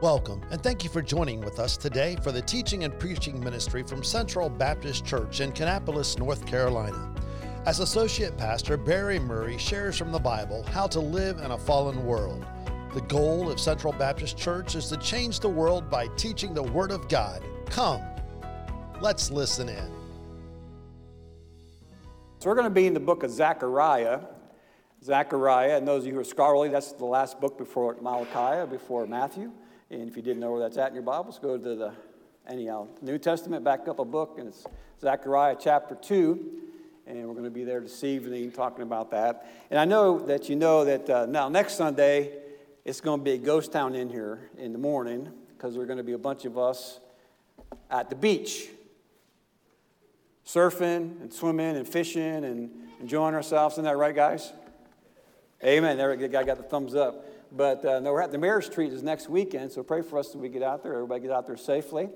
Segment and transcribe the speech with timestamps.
[0.00, 3.82] Welcome, and thank you for joining with us today for the teaching and preaching ministry
[3.82, 7.12] from Central Baptist Church in Kannapolis, North Carolina.
[7.66, 12.06] As Associate Pastor Barry Murray shares from the Bible how to live in a fallen
[12.06, 12.46] world.
[12.94, 16.92] The goal of Central Baptist Church is to change the world by teaching the Word
[16.92, 17.42] of God.
[17.66, 18.00] Come,
[19.00, 19.90] let's listen in.
[22.38, 24.20] So we're going to be in the book of Zechariah.
[25.02, 29.04] Zechariah, and those of you who are scholarly, that's the last book before Malachi, before
[29.04, 29.50] Matthew.
[29.90, 31.92] And if you didn't know where that's at in your Bibles, go to the
[32.46, 34.66] anyhow New Testament, back up a book, and it's
[35.00, 36.60] Zechariah chapter two,
[37.06, 39.50] and we're going to be there this evening talking about that.
[39.70, 42.32] And I know that you know that uh, now next Sunday
[42.84, 45.96] it's going to be a ghost town in here in the morning because we're going
[45.96, 47.00] to be a bunch of us
[47.90, 48.68] at the beach,
[50.46, 52.70] surfing and swimming and fishing and
[53.00, 53.76] enjoying ourselves.
[53.76, 54.52] Isn't that right, guys?
[55.64, 55.96] Amen.
[55.96, 57.24] There, the guy got the thumbs up.
[57.50, 60.30] But uh, no, we're at the marriage retreat is next weekend, so pray for us
[60.30, 60.94] that we get out there.
[60.94, 62.08] Everybody get out there safely.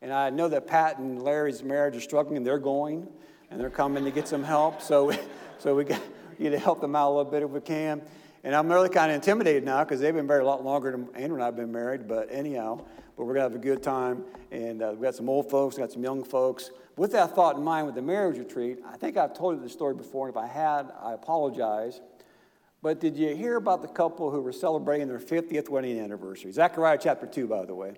[0.00, 3.06] And I know that Pat and Larry's marriage is struggling, and they're going,
[3.50, 4.82] and they're coming to get some help.
[4.82, 5.12] So,
[5.58, 6.02] so we got
[6.38, 8.02] you to help them out a little bit if we can.
[8.44, 11.08] And I'm really kind of intimidated now because they've been married a lot longer than
[11.14, 12.08] Andrew and I have been married.
[12.08, 12.84] But anyhow,
[13.16, 15.82] but we're gonna have a good time, and uh, we've got some old folks, we
[15.82, 16.70] got some young folks.
[16.96, 19.68] With that thought in mind, with the marriage retreat, I think I've told you the
[19.68, 20.26] story before.
[20.26, 22.00] And if I had, I apologize.
[22.82, 26.50] But did you hear about the couple who were celebrating their 50th wedding anniversary?
[26.50, 27.94] Zechariah chapter 2, by the way.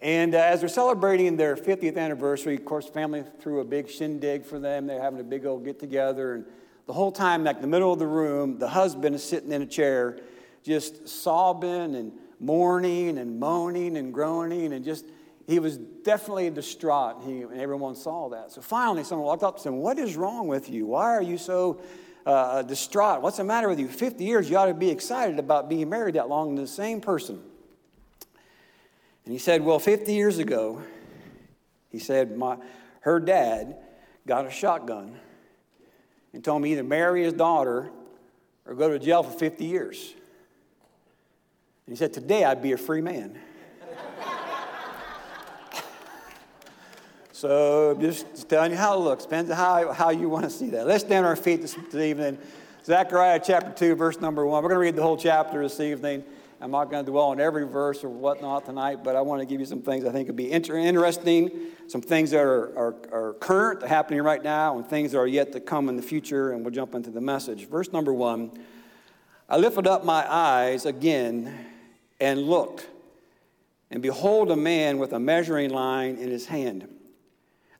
[0.00, 4.44] And uh, as they're celebrating their 50th anniversary, of course, family threw a big shindig
[4.44, 4.86] for them.
[4.86, 6.36] They're having a big old get together.
[6.36, 6.44] And
[6.86, 9.62] the whole time, like in the middle of the room, the husband is sitting in
[9.62, 10.20] a chair,
[10.62, 15.06] just sobbing and mourning and moaning and groaning and just,
[15.48, 17.24] he was definitely distraught.
[17.24, 18.52] He, and everyone saw that.
[18.52, 20.86] So finally, someone walked up to him, What is wrong with you?
[20.86, 21.80] Why are you so
[22.26, 23.22] uh, distraught.
[23.22, 23.88] What's the matter with you?
[23.88, 27.00] 50 years, you ought to be excited about being married that long to the same
[27.00, 27.40] person.
[29.24, 30.82] And he said, Well, 50 years ago,
[31.90, 32.56] he said, my,
[33.00, 33.76] her dad
[34.26, 35.18] got a shotgun
[36.32, 37.90] and told me either marry his daughter
[38.66, 40.14] or go to jail for 50 years.
[41.86, 43.38] And he said, Today I'd be a free man.
[47.38, 49.22] So just telling you how it looks.
[49.22, 50.88] Depends on how, how you want to see that.
[50.88, 52.36] Let's stand on our feet this, this evening.
[52.84, 54.60] Zechariah chapter 2, verse number 1.
[54.60, 56.24] We're going to read the whole chapter this evening.
[56.60, 59.46] I'm not going to dwell on every verse or whatnot tonight, but I want to
[59.46, 61.52] give you some things I think would be inter- interesting,
[61.86, 65.52] some things that are, are, are current, happening right now, and things that are yet
[65.52, 67.68] to come in the future, and we'll jump into the message.
[67.68, 68.50] Verse number 1
[69.48, 71.56] I lifted up my eyes again
[72.18, 72.88] and looked,
[73.92, 76.96] and behold, a man with a measuring line in his hand.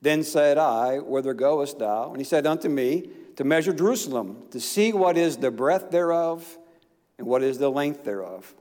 [0.01, 2.11] Then said I, Whither goest thou?
[2.11, 6.59] And he said unto me, To measure Jerusalem, to see what is the breadth thereof,
[7.19, 8.55] and what is the length thereof.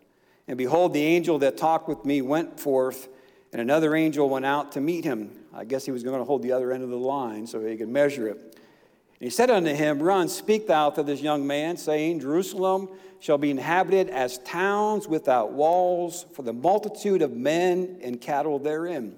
[0.48, 3.08] And behold, the angel that talked with me went forth,
[3.52, 5.32] and another angel went out to meet him.
[5.54, 7.78] I guess he was going to hold the other end of the line so he
[7.78, 8.38] could measure it.
[8.38, 13.38] And he said unto him, Run, speak thou to this young man, saying, Jerusalem shall
[13.38, 19.16] be inhabited as towns without walls, for the multitude of men and cattle therein.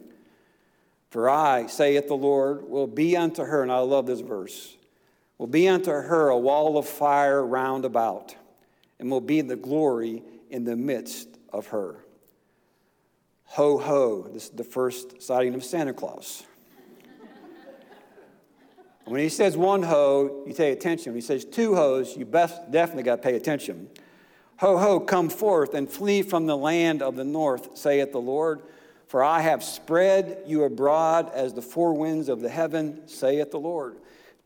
[1.10, 4.78] For I, saith the Lord, will be unto her, and I love this verse,
[5.38, 8.36] will be unto her a wall of fire round about,
[9.00, 12.06] and will be the glory in the midst of her.
[13.46, 14.30] Ho, ho.
[14.32, 16.44] This is the first sighting of Santa Claus.
[19.06, 21.14] when he says one ho, you pay attention.
[21.14, 23.90] When he says two hoes, you best, definitely got to pay attention.
[24.58, 28.62] Ho, ho, come forth and flee from the land of the north, saith the Lord.
[29.10, 33.60] For I have spread you abroad as the four winds of the heaven, saith the
[33.60, 33.98] Lord.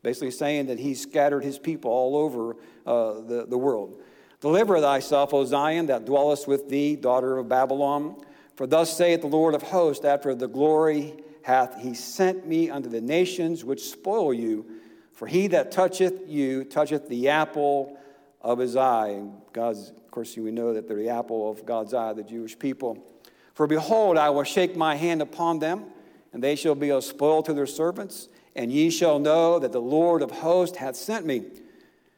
[0.02, 4.00] Basically saying that he's scattered his people all over uh, the, the world.
[4.40, 8.16] Deliver thyself, O Zion, that dwellest with thee, daughter of Babylon.
[8.56, 12.88] For thus saith the Lord of hosts, after the glory hath he sent me unto
[12.88, 14.64] the nations which spoil you.
[15.12, 17.98] For he that toucheth you toucheth the apple
[18.40, 19.08] of his eye.
[19.08, 22.58] And God's, of course, we know that they're the apple of God's eye, the Jewish
[22.58, 23.10] people.
[23.54, 25.84] For behold, I will shake my hand upon them,
[26.32, 29.80] and they shall be a spoil to their servants, and ye shall know that the
[29.80, 31.44] Lord of hosts hath sent me.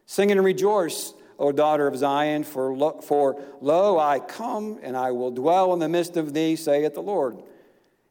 [0.07, 5.11] Sing and rejoice, O daughter of Zion, for lo, for lo, I come, and I
[5.11, 7.43] will dwell in the midst of thee, saith the Lord.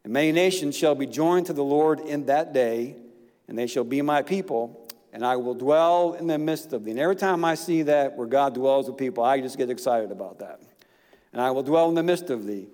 [0.04, 2.94] And many nations shall be joined to the Lord in that day,
[3.48, 6.92] and they shall be my people, and I will dwell in the midst of thee.
[6.92, 10.12] And every time I see that where God dwells with people, I just get excited
[10.12, 10.60] about that.
[11.32, 12.68] And I will dwell in the midst of thee.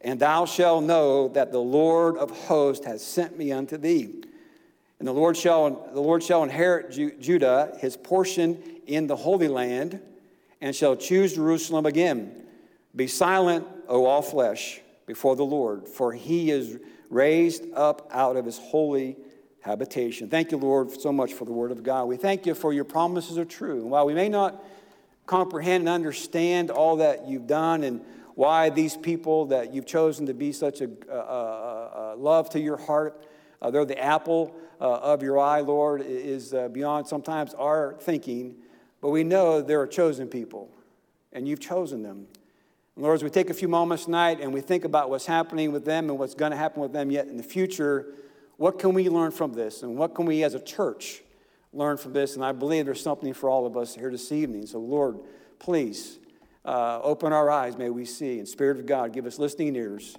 [0.00, 4.22] And thou shalt know that the Lord of hosts has sent me unto thee.
[4.98, 9.48] And the Lord shall, the Lord shall inherit Ju- Judah, his portion in the Holy
[9.48, 10.00] Land,
[10.60, 12.46] and shall choose Jerusalem again.
[12.94, 16.78] Be silent, O all flesh, before the Lord, for he is
[17.10, 19.16] raised up out of his holy
[19.60, 20.28] habitation.
[20.28, 22.04] Thank you, Lord, so much for the word of God.
[22.04, 23.80] We thank you for your promises are true.
[23.82, 24.64] And while we may not
[25.26, 28.00] comprehend and understand all that you've done and
[28.36, 32.76] why these people that you've chosen to be such a, a, a, love to your
[32.76, 33.26] heart,
[33.62, 38.56] uh, they're the apple uh, of your eye, Lord, is uh, beyond sometimes our thinking.
[39.00, 40.70] But we know they're a chosen people,
[41.32, 42.26] and you've chosen them.
[42.94, 45.72] And Lord, as we take a few moments tonight and we think about what's happening
[45.72, 48.12] with them and what's going to happen with them yet in the future,
[48.58, 49.82] what can we learn from this?
[49.82, 51.22] And what can we as a church
[51.72, 52.36] learn from this?
[52.36, 54.66] And I believe there's something for all of us here this evening.
[54.66, 55.20] So, Lord,
[55.58, 56.18] please
[56.66, 58.38] uh, open our eyes, may we see.
[58.38, 60.16] And Spirit of God, give us listening ears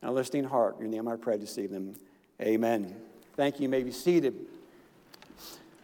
[0.00, 0.76] and a listening heart.
[0.76, 1.96] In your name I pray this evening.
[2.40, 2.96] Amen.
[3.36, 3.64] Thank you.
[3.64, 4.34] You may be seated.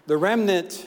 [0.06, 0.86] The remnant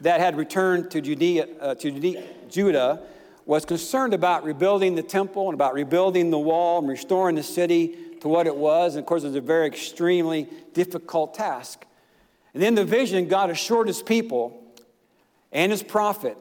[0.00, 3.02] that had returned to, Judea, uh, to Judea, Judah
[3.44, 7.96] was concerned about rebuilding the temple and about rebuilding the wall and restoring the city
[8.20, 8.94] to what it was.
[8.94, 11.84] And of course, it was a very extremely difficult task.
[12.54, 14.62] And in the vision, God assured his people
[15.52, 16.36] and his prophet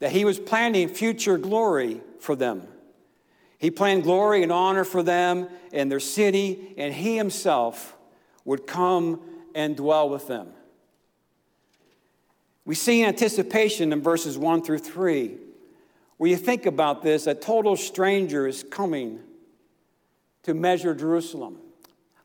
[0.00, 2.66] that he was planning future glory for them.
[3.58, 7.96] He planned glory and honor for them and their city, and he himself
[8.44, 9.20] would come
[9.54, 10.48] and dwell with them.
[12.64, 15.38] We see anticipation in verses 1 through 3
[16.20, 19.20] where you think about this, a total stranger is coming
[20.42, 21.56] to measure Jerusalem.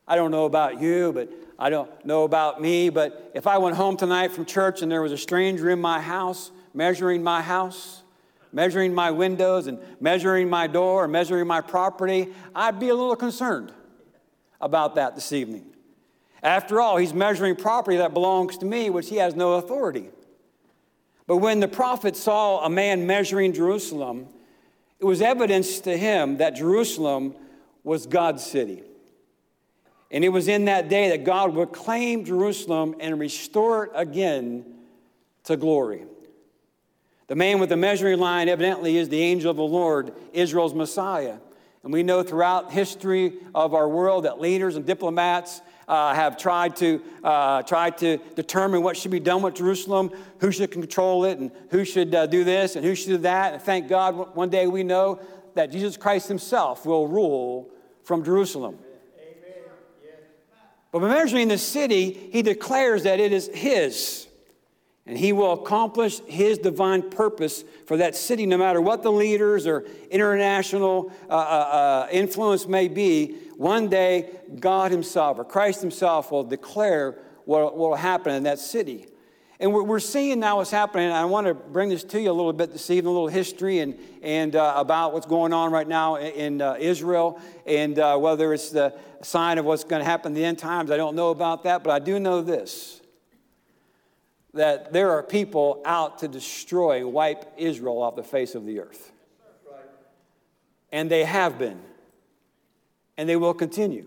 [0.06, 3.78] I don't know about you, but I don't know about me, but if I went
[3.78, 8.04] home tonight from church and there was a stranger in my house measuring my house,
[8.52, 13.16] measuring my windows and measuring my door and measuring my property, I'd be a little
[13.16, 13.72] concerned
[14.62, 15.66] about that this evening.
[16.44, 20.10] After all, he's measuring property that belongs to me, which he has no authority.
[21.28, 24.28] But when the prophet saw a man measuring Jerusalem,
[25.00, 27.36] it was evidence to him that Jerusalem
[27.84, 28.84] was God's city.
[30.12, 34.66] And it was in that day that God would claim Jerusalem and restore it again
[35.46, 36.06] to glory.
[37.28, 41.38] The man with the measuring line evidently is the angel of the Lord, Israel's Messiah.
[41.84, 46.76] And we know throughout history of our world that leaders and diplomats uh, have tried
[46.78, 51.38] to, uh, tried to determine what should be done with Jerusalem, who should control it,
[51.38, 53.54] and who should uh, do this and who should do that.
[53.54, 55.20] And thank God, one day we know
[55.54, 57.70] that Jesus Christ himself will rule
[58.04, 58.80] from Jerusalem.
[58.80, 59.64] Amen.
[60.92, 64.28] But by measuring the city, he declares that it is his.
[65.08, 69.68] And he will accomplish his divine purpose for that city, no matter what the leaders
[69.68, 73.36] or international uh, uh, uh influence may be.
[73.56, 79.08] One day, God Himself or Christ Himself will declare what will happen in that city.
[79.60, 81.10] And we're seeing now what's happening.
[81.12, 83.80] I want to bring this to you a little bit this evening, a little history
[83.80, 88.18] and, and uh, about what's going on right now in, in uh, Israel and uh,
[88.18, 90.92] whether it's the sign of what's going to happen in the end times.
[90.92, 93.02] I don't know about that, but I do know this
[94.56, 99.12] that there are people out to destroy, wipe Israel off the face of the earth.
[100.92, 101.80] And they have been
[103.18, 104.06] and they will continue.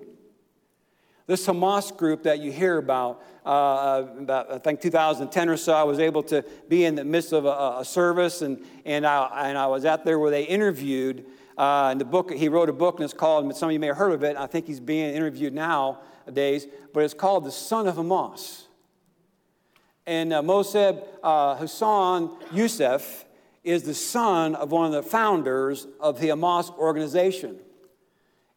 [1.27, 5.83] This Hamas group that you hear about, uh, about I think 2010 or so, I
[5.83, 9.59] was able to be in the midst of a, a service, and, and, I, and
[9.59, 11.27] I was out there where they interviewed.
[11.57, 13.89] Uh, and the book, he wrote a book, and it's called, some of you may
[13.89, 17.87] have heard of it, I think he's being interviewed nowadays, but it's called The Son
[17.87, 18.68] of Hamas.
[20.09, 23.25] And uh, Mosab uh, Hassan Yousef
[23.63, 27.59] is the son of one of the founders of the Hamas organization.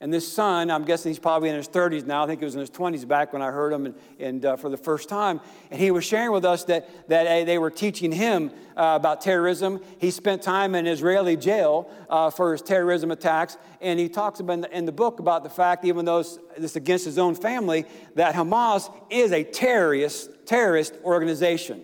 [0.01, 2.23] And this son, I'm guessing he's probably in his 30s now.
[2.23, 4.55] I think he was in his 20s back when I heard him and, and uh,
[4.55, 5.39] for the first time.
[5.69, 9.21] And he was sharing with us that, that uh, they were teaching him uh, about
[9.21, 9.79] terrorism.
[9.99, 13.59] He spent time in Israeli jail uh, for his terrorism attacks.
[13.79, 16.25] And he talks about in the, in the book about the fact, even though
[16.57, 21.83] it's against his own family, that Hamas is a terrorist, terrorist organization.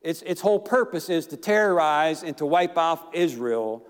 [0.00, 3.86] Its, its whole purpose is to terrorize and to wipe off Israel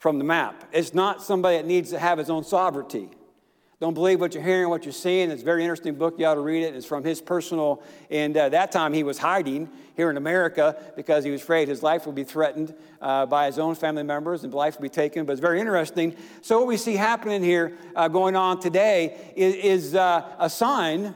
[0.00, 0.64] from the map.
[0.72, 3.10] It's not somebody that needs to have his own sovereignty.
[3.80, 5.30] Don't believe what you're hearing, what you're seeing.
[5.30, 6.18] It's a very interesting book.
[6.18, 6.74] You ought to read it.
[6.74, 11.22] It's from his personal, and uh, that time he was hiding here in America because
[11.22, 14.54] he was afraid his life would be threatened uh, by his own family members and
[14.54, 15.26] life would be taken.
[15.26, 16.16] But it's very interesting.
[16.40, 21.14] So, what we see happening here uh, going on today is, is uh, a sign,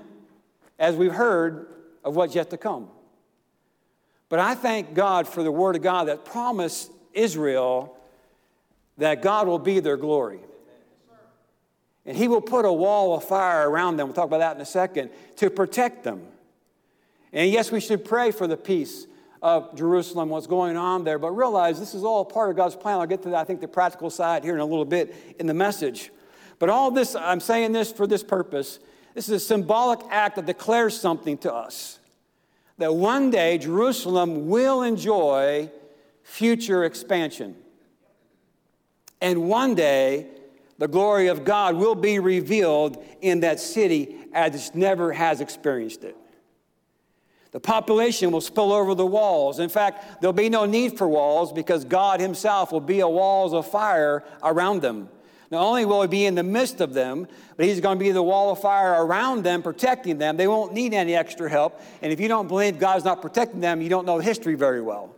[0.78, 1.68] as we've heard,
[2.04, 2.88] of what's yet to come.
[4.28, 7.96] But I thank God for the word of God that promised Israel
[8.98, 10.40] that God will be their glory.
[12.06, 14.08] And He will put a wall of fire around them.
[14.08, 16.22] We'll talk about that in a second to protect them.
[17.32, 19.06] And yes, we should pray for the peace
[19.42, 22.98] of Jerusalem, what's going on there, but realize this is all part of God's plan.
[22.98, 25.46] I'll get to, that, I think, the practical side here in a little bit in
[25.46, 26.10] the message.
[26.58, 28.78] But all this, I'm saying this for this purpose.
[29.14, 31.98] This is a symbolic act that declares something to us
[32.78, 35.70] that one day Jerusalem will enjoy
[36.22, 37.54] future expansion.
[39.24, 40.26] And one day,
[40.76, 46.04] the glory of God will be revealed in that city as it never has experienced
[46.04, 46.14] it.
[47.52, 49.60] The population will spill over the walls.
[49.60, 53.54] In fact, there'll be no need for walls because God Himself will be a walls
[53.54, 55.08] of fire around them.
[55.50, 57.26] Not only will He be in the midst of them,
[57.56, 60.36] but He's going to be the wall of fire around them, protecting them.
[60.36, 61.80] They won't need any extra help.
[62.02, 65.16] And if you don't believe God's not protecting them, you don't know history very well.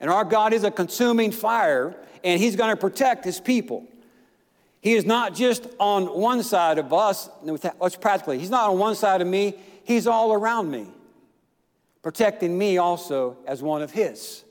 [0.00, 3.86] And our God is a consuming fire, and He's going to protect His people.
[4.80, 7.28] He is not just on one side of us,
[7.80, 10.86] let's practically, He's not on one side of me, He's all around me,
[12.02, 14.44] protecting me also as one of His.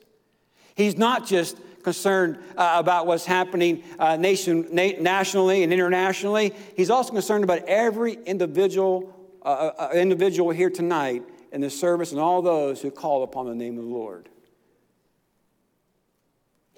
[0.74, 6.54] He's not just concerned uh, about what's happening uh, nation, na- nationally and internationally.
[6.76, 12.12] He's also concerned about every individual, uh, uh, uh, individual here tonight in the service
[12.12, 14.28] and all those who call upon the name of the Lord.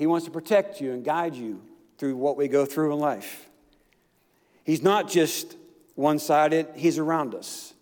[0.00, 1.60] He wants to protect you and guide you
[1.98, 3.50] through what we go through in life.
[4.64, 5.58] He's not just
[5.94, 7.74] one sided, He's around us.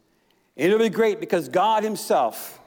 [0.56, 2.58] And it'll be great because God Himself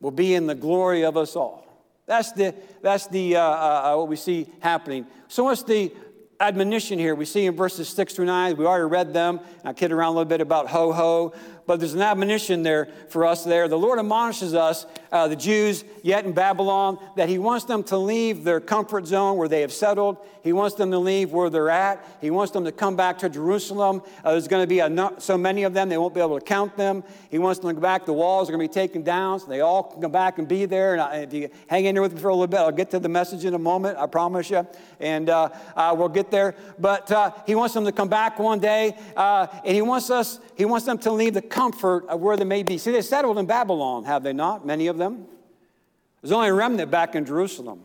[0.00, 1.66] will be in the glory of us all.
[2.04, 5.06] That's the, that's the uh, uh, uh, what we see happening.
[5.28, 5.90] So, what's the
[6.38, 7.14] admonition here?
[7.14, 9.40] We see in verses 6 through 9, we already read them.
[9.64, 11.32] I kid around a little bit about ho ho,
[11.68, 13.68] but there's an admonition there for us there.
[13.68, 17.98] The Lord admonishes us, uh, the Jews yet in Babylon, that He wants them to
[17.98, 20.16] leave their comfort zone where they have settled.
[20.42, 22.02] He wants them to leave where they're at.
[22.22, 24.00] He wants them to come back to Jerusalem.
[24.24, 24.78] Uh, there's going to be
[25.18, 27.04] so many of them, they won't be able to count them.
[27.28, 28.06] He wants them to go back.
[28.06, 30.48] The walls are going to be taken down, so they all can come back and
[30.48, 30.94] be there.
[30.94, 32.90] And I, if you hang in there with me for a little bit, I'll get
[32.92, 34.66] to the message in a moment, I promise you.
[35.00, 36.54] And uh, uh we'll get there.
[36.78, 40.40] But uh, He wants them to come back one day, uh, and He wants us,
[40.56, 42.78] He wants them to leave the comfort of where they may be.
[42.78, 44.64] See, they settled in Babylon, have they not?
[44.64, 45.26] Many of them.
[46.22, 47.80] There's only a remnant back in Jerusalem.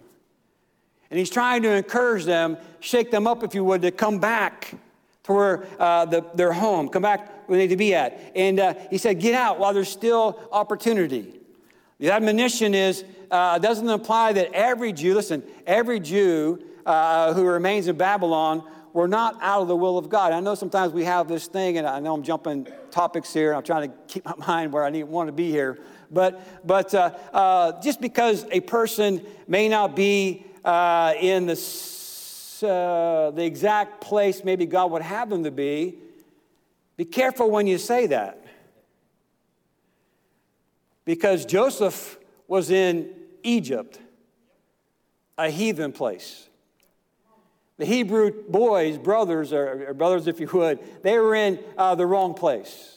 [1.09, 4.75] And he's trying to encourage them, shake them up, if you would, to come back
[5.23, 8.31] to where uh, the, their home, come back where they need to be at.
[8.35, 11.39] And uh, he said, Get out while there's still opportunity.
[11.97, 17.87] The admonition is, uh, doesn't imply that every Jew, listen, every Jew uh, who remains
[17.87, 20.33] in Babylon we're not out of the will of God.
[20.33, 23.53] I know sometimes we have this thing, and I know I'm jumping topics here.
[23.53, 25.79] I'm trying to keep my mind where I need, want to be here.
[26.11, 31.53] But, but uh, uh, just because a person may not be uh, in the,
[32.61, 35.97] uh, the exact place maybe God would have them to be,
[36.95, 38.45] be careful when you say that.
[41.03, 43.09] Because Joseph was in
[43.41, 43.99] Egypt,
[45.37, 46.47] a heathen place.
[47.77, 52.33] The Hebrew boys, brothers, or, brothers if you would, they were in uh, the wrong
[52.33, 52.93] place.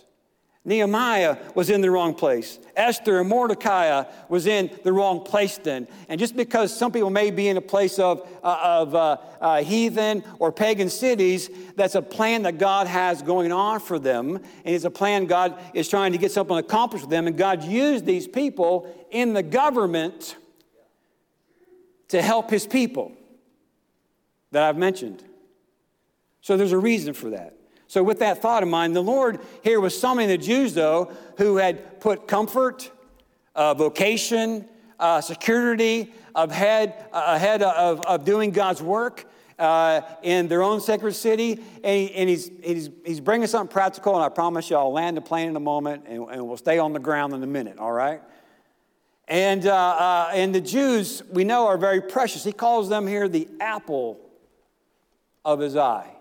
[0.66, 2.58] Nehemiah was in the wrong place.
[2.74, 5.86] Esther and Mordecai was in the wrong place then.
[6.08, 9.62] And just because some people may be in a place of, uh, of uh, uh,
[9.62, 14.36] heathen or pagan cities, that's a plan that God has going on for them.
[14.36, 17.28] And it's a plan God is trying to get something accomplished with them.
[17.28, 20.36] And God used these people in the government
[22.08, 23.12] to help his people
[24.52, 25.24] that I've mentioned.
[26.40, 27.56] So there's a reason for that.
[27.88, 31.56] So, with that thought in mind, the Lord here was summoning the Jews, though, who
[31.56, 32.90] had put comfort,
[33.54, 39.24] uh, vocation, uh, security ahead, uh, ahead of, of doing God's work
[39.58, 41.60] uh, in their own sacred city.
[41.84, 45.16] And, he, and he's, he's, he's bringing something practical, and I promise you I'll land
[45.16, 47.78] the plane in a moment and, and we'll stay on the ground in a minute,
[47.78, 48.20] all right?
[49.28, 52.44] And, uh, uh, and the Jews, we know, are very precious.
[52.44, 54.20] He calls them here the apple
[55.46, 56.16] of his eye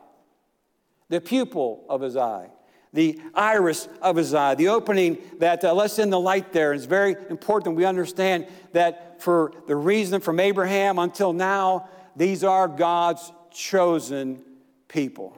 [1.10, 2.50] the pupil of his eye,
[2.94, 6.74] the iris of his eye, the opening that uh, lets in the light there.
[6.74, 12.68] It's very important we understand that for the reason from Abraham until now, these are
[12.68, 14.42] God's chosen
[14.88, 15.38] people.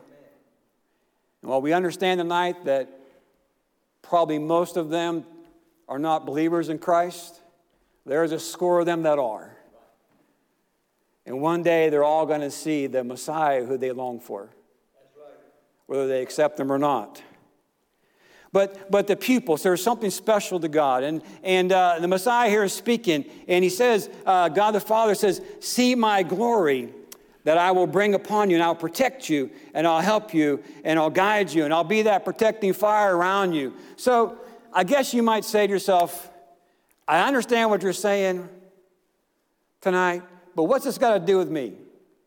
[1.41, 2.89] And while we understand tonight that
[4.01, 5.25] probably most of them
[5.87, 7.41] are not believers in Christ,
[8.05, 9.56] there is a score of them that are.
[11.27, 14.49] And one day they're all going to see the Messiah who they long for
[15.85, 17.21] whether they accept them or not.
[18.51, 21.03] But, but the pupils, there's something special to God.
[21.03, 25.15] And, and uh, the Messiah here is speaking, and he says, uh, God the Father
[25.15, 26.93] says, See my glory
[27.43, 30.99] that I will bring upon you, and I'll protect you, and I'll help you, and
[30.99, 33.73] I'll guide you, and I'll be that protecting fire around you.
[33.95, 34.37] So
[34.73, 36.29] I guess you might say to yourself,
[37.07, 38.47] I understand what you're saying
[39.79, 40.23] tonight,
[40.57, 41.75] but what's this got to do with me?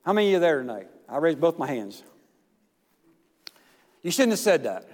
[0.07, 0.87] How many of you are there tonight?
[1.09, 2.05] I raised both my hands.
[4.05, 4.89] You shouldn't have said that,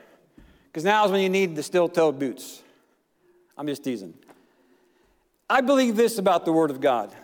[0.64, 2.62] because now is when you need the steel toed boots.
[3.58, 4.14] I'm just teasing.
[5.50, 7.14] I believe this about the Word of God.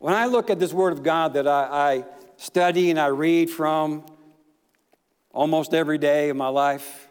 [0.00, 2.04] When I look at this Word of God that I, I
[2.38, 4.04] study and I read from
[5.30, 7.06] almost every day of my life,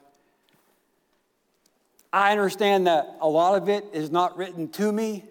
[2.11, 5.23] I understand that a lot of it is not written to me,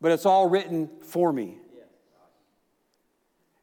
[0.00, 1.58] but it's all written for me.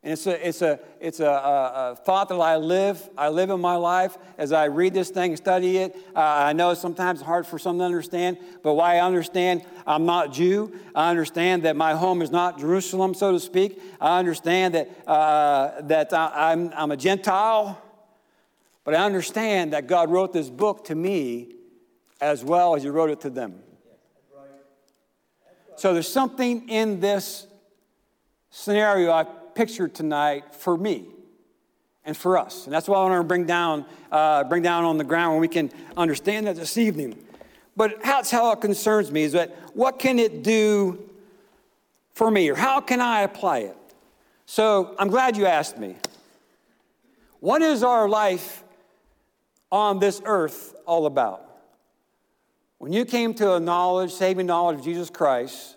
[0.07, 3.09] And it's a, it's a, it's a, a, a, thought that I live.
[3.17, 5.97] I live in my life as I read this thing and study it.
[6.15, 10.05] Uh, I know sometimes it's hard for some to understand, but why I understand I'm
[10.05, 10.71] not Jew.
[10.95, 13.81] I understand that my home is not Jerusalem, so to speak.
[13.99, 17.81] I understand that, uh, that I, I'm, I'm a Gentile.
[18.85, 21.55] But I understand that God wrote this book to me
[22.21, 23.61] as well as He wrote it to them.
[25.77, 27.45] So there's something in this
[28.49, 31.05] scenario I pictured tonight for me
[32.03, 32.65] and for us.
[32.65, 35.41] And that's what I want to bring down, uh, bring down on the ground where
[35.41, 37.23] we can understand that this evening.
[37.75, 40.97] But that's how it concerns me is that what can it do
[42.15, 43.77] for me or how can I apply it?
[44.47, 45.95] So I'm glad you asked me.
[47.39, 48.63] What is our life
[49.71, 51.46] on this earth all about?
[52.79, 55.75] When you came to a knowledge, saving knowledge of Jesus Christ,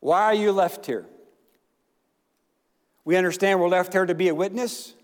[0.00, 1.06] why are you left here?
[3.04, 4.94] We understand we're left here to be a witness.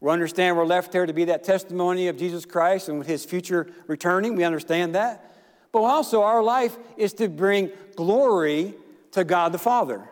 [0.00, 3.24] We understand we're left here to be that testimony of Jesus Christ and with his
[3.24, 4.36] future returning.
[4.36, 5.30] We understand that.
[5.72, 8.74] But also, our life is to bring glory
[9.12, 10.08] to God the Father.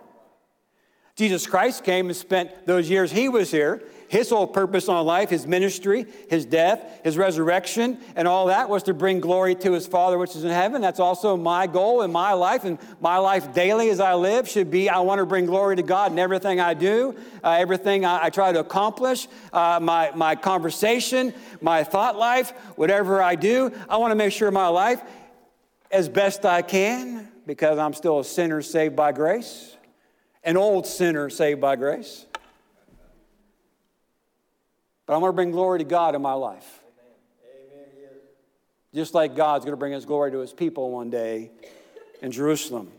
[1.17, 5.31] Jesus Christ came and spent those years he was here his whole purpose on life,
[5.31, 9.87] his ministry, his death, his resurrection, and all that was to bring glory to his
[9.87, 10.83] Father which is in heaven.
[10.83, 14.71] That's also my goal in my life, and my life daily as I live should
[14.71, 18.25] be I want to bring glory to God in everything I do, uh, everything I,
[18.25, 23.73] I, try to accomplish, uh, my, my conversation, my thought life, whatever I do.
[23.89, 25.01] I want to make sure my life,
[25.91, 29.72] as best I can, because I'm still a sinner saved by grace,
[30.45, 32.27] an old sinner saved by grace
[35.07, 36.81] but I want to bring glory to God in my life.
[37.45, 37.87] Amen.
[38.95, 41.51] Just like God's going to bring his glory to his people one day
[42.21, 42.91] in Jerusalem.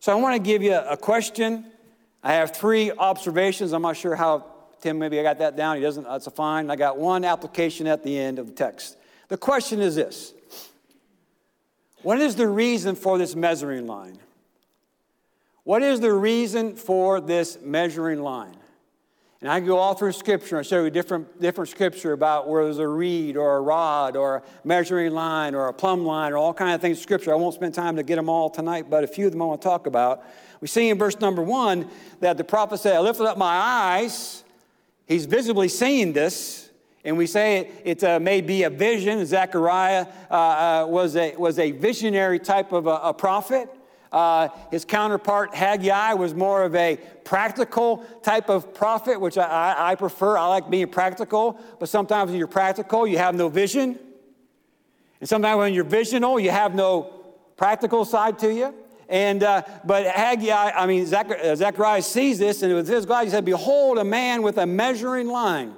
[0.00, 1.64] So I want to give you a question.
[2.22, 3.72] I have three observations.
[3.72, 4.44] I'm not sure how
[4.80, 5.76] Tim maybe I got that down.
[5.76, 6.04] He doesn't.
[6.04, 6.70] That's fine.
[6.70, 8.98] I got one application at the end of the text.
[9.28, 10.34] The question is this
[12.02, 14.18] What is the reason for this measuring line?
[15.64, 18.56] What is the reason for this measuring line?
[19.40, 22.78] And I go all through Scripture and show you different, different Scripture about where there's
[22.78, 26.54] a reed or a rod or a measuring line or a plumb line or all
[26.54, 27.32] kinds of things in Scripture.
[27.32, 29.46] I won't spend time to get them all tonight, but a few of them I
[29.46, 30.24] want to talk about.
[30.60, 34.44] We see in verse number one that the prophet said, I lifted up my eyes.
[35.06, 36.70] He's visibly seeing this.
[37.04, 39.26] And we say it, it uh, may be a vision.
[39.26, 43.68] Zechariah uh, uh, was, a, was a visionary type of a, a prophet.
[44.14, 49.90] Uh, his counterpart, Haggai, was more of a practical type of prophet, which I, I,
[49.90, 50.38] I prefer.
[50.38, 53.98] I like being practical, but sometimes when you're practical, you have no vision.
[55.18, 57.12] And sometimes when you're visional, you have no
[57.56, 58.72] practical side to you.
[59.08, 63.30] And uh, but Haggai, I mean uh, Zechariah sees this, and with his God, he
[63.30, 65.74] said, "Behold, a man with a measuring line."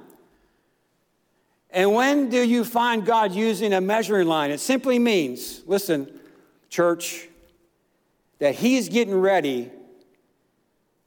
[1.70, 4.50] And when do you find God using a measuring line?
[4.50, 6.20] It simply means, listen,
[6.68, 7.28] church,
[8.38, 9.70] that he's getting ready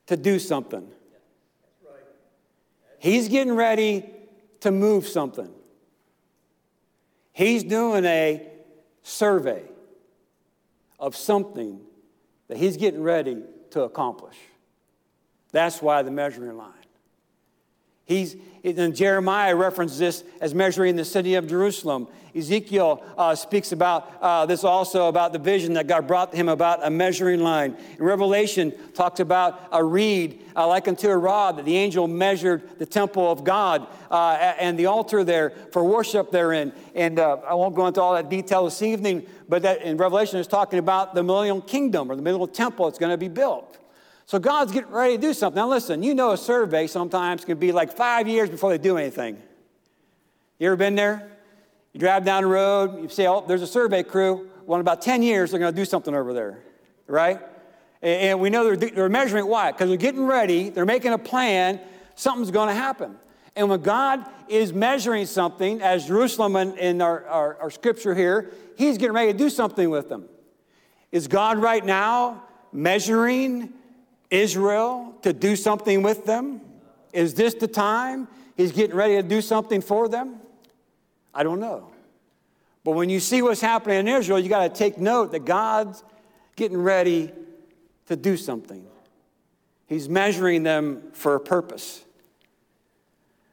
[0.08, 0.88] to do something.
[3.00, 4.10] He's getting ready
[4.62, 5.50] to move something.
[7.32, 8.46] He's doing a
[9.04, 9.64] survey
[11.00, 11.80] of something
[12.50, 14.36] that he's getting ready to accomplish.
[15.52, 16.74] That's why the measuring line.
[18.10, 22.08] He's, and Jeremiah references this as measuring the city of Jerusalem.
[22.36, 26.50] Ezekiel uh, speaks about uh, this also about the vision that God brought to him
[26.50, 27.78] about a measuring line.
[28.00, 32.80] In Revelation talks about a reed uh, like unto a rod that the angel measured
[32.80, 36.74] the temple of God uh, and the altar there for worship therein.
[36.96, 40.40] And uh, I won't go into all that detail this evening, but that in Revelation
[40.40, 43.79] is talking about the millennial kingdom or the millennial temple that's going to be built.
[44.30, 45.60] So God's getting ready to do something.
[45.60, 48.96] Now, listen, you know a survey sometimes can be like five years before they do
[48.96, 49.42] anything.
[50.60, 51.32] You ever been there?
[51.94, 54.48] You drive down the road, you say, oh, there's a survey crew.
[54.68, 56.60] Well, in about 10 years, they're going to do something over there,
[57.08, 57.40] right?
[58.04, 59.72] And we know they're, they're measuring why?
[59.72, 61.82] Because they're getting ready, they're making a plan,
[62.14, 63.16] something's going to happen.
[63.56, 68.52] And when God is measuring something, as Jerusalem in, in our, our, our scripture here,
[68.78, 70.30] He's getting ready to do something with them.
[71.12, 73.74] Is God right now measuring
[74.30, 76.62] Israel to do something with them?
[77.14, 80.38] Is this the time He's getting ready to do something for them?
[81.34, 81.92] I don't know.
[82.84, 86.04] But when you see what's happening in Israel, you got to take note that God's
[86.56, 87.32] getting ready
[88.08, 88.86] to do something.
[89.88, 92.04] He's measuring them for a purpose.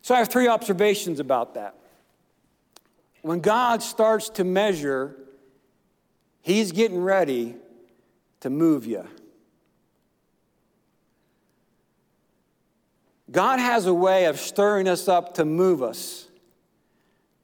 [0.03, 1.75] So I have three observations about that.
[3.23, 5.17] When God starts to measure,
[6.43, 7.57] He's getting ready
[8.41, 9.07] to move you.
[13.31, 16.29] God has a way of stirring us up to move us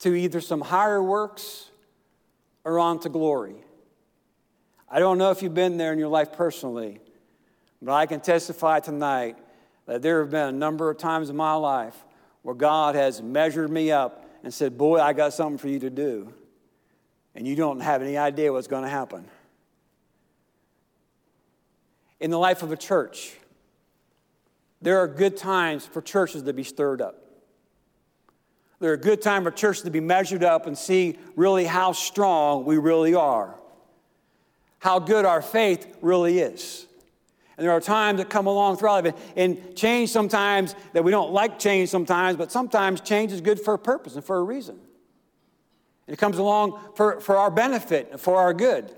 [0.01, 1.71] to either some higher works
[2.65, 3.57] or on to glory.
[4.89, 7.01] I don't know if you've been there in your life personally,
[7.81, 9.37] but I can testify tonight
[9.87, 11.97] that there have been a number of times in my life
[12.43, 15.91] where God has measured me up and said, Boy, I got something for you to
[15.91, 16.33] do.
[17.35, 19.27] And you don't have any idea what's going to happen.
[22.21, 23.35] In the life of a church,
[24.83, 27.23] there are good times for churches to be stirred up.
[28.81, 32.65] There are good times for churches to be measured up and see really how strong
[32.65, 33.55] we really are,
[34.81, 36.87] how good our faith really is.
[37.57, 41.33] And there are times that come along throughout it, and change sometimes that we don't
[41.33, 44.81] like change sometimes, but sometimes change is good for a purpose and for a reason.
[46.09, 48.93] And it comes along for, for our benefit and for our good.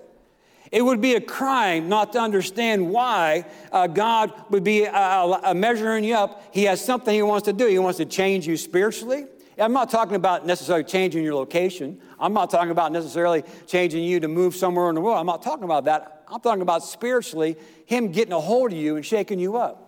[0.73, 5.55] It would be a crime not to understand why uh, God would be uh, uh,
[5.55, 6.43] measuring you up.
[6.53, 7.67] He has something He wants to do.
[7.67, 9.27] He wants to change you spiritually.
[9.57, 12.01] I'm not talking about necessarily changing your location.
[12.19, 15.19] I'm not talking about necessarily changing you to move somewhere in the world.
[15.19, 16.25] I'm not talking about that.
[16.27, 19.81] I'm talking about spiritually, Him getting a hold of you and shaking you up.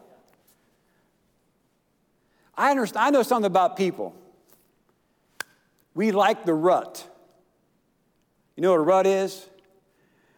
[2.57, 4.15] I understand, I know something about people.
[5.95, 7.07] We like the rut.
[8.55, 9.49] You know what a rut is?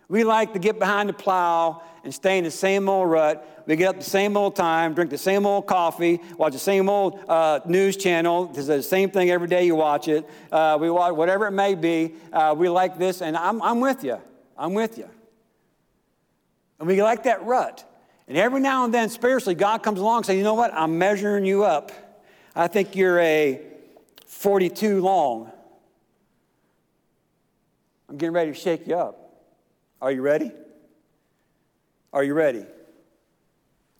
[0.08, 3.64] We like to get behind the plow and stay in the same old rut.
[3.66, 6.88] We get up the same old time, drink the same old coffee, watch the same
[6.88, 8.50] old uh, news channel.
[8.54, 10.26] It's the same thing every day you watch it.
[10.50, 12.14] Uh, we watch whatever it may be.
[12.32, 14.18] Uh, we like this, and I'm, I'm with you.
[14.56, 15.08] I'm with you.
[16.78, 17.84] And we like that rut.
[18.26, 20.72] And every now and then, spiritually, God comes along and says, You know what?
[20.72, 21.92] I'm measuring you up.
[22.56, 23.60] I think you're a
[24.26, 25.52] 42 long.
[28.08, 29.27] I'm getting ready to shake you up.
[30.00, 30.52] Are you ready?
[32.12, 32.64] Are you ready?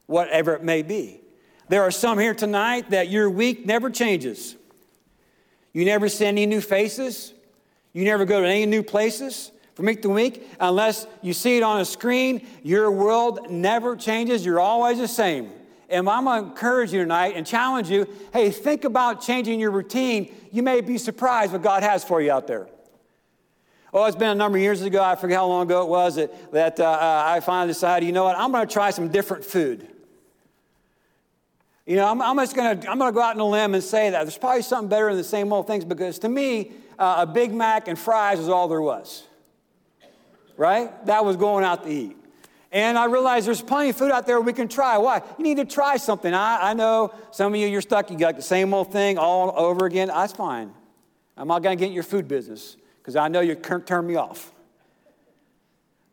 [0.06, 1.20] Whatever it may be.
[1.68, 4.56] There are some here tonight that your week never changes.
[5.72, 7.34] You never see any new faces.
[7.92, 11.62] You never go to any new places from week to week unless you see it
[11.62, 12.46] on a screen.
[12.62, 14.44] Your world never changes.
[14.44, 15.50] You're always the same.
[15.90, 19.70] And I'm going to encourage you tonight and challenge you hey, think about changing your
[19.70, 20.34] routine.
[20.52, 22.68] You may be surprised what God has for you out there.
[23.92, 26.16] Oh, it's been a number of years ago, I forget how long ago it was,
[26.16, 29.08] that, that uh, uh I finally decided, you know what, I'm going to try some
[29.08, 29.88] different food.
[31.86, 33.72] You know, I'm, I'm just going to I'm going to go out on a limb
[33.72, 36.72] and say that there's probably something better than the same old things because to me,
[36.98, 39.24] uh, a Big Mac and fries is all there was.
[40.58, 41.06] Right?
[41.06, 42.14] That was going out to eat.
[42.70, 44.98] And I realized there's plenty of food out there we can try.
[44.98, 45.22] Why?
[45.38, 46.34] You need to try something.
[46.34, 48.10] I, I know some of you, you're stuck.
[48.10, 50.08] You got the same old thing all over again.
[50.08, 50.74] That's fine.
[51.38, 52.76] I'm not going to get in your food business
[53.08, 54.52] because I know you can't turn me off.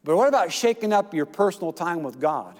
[0.05, 2.57] But what about shaking up your personal time with God?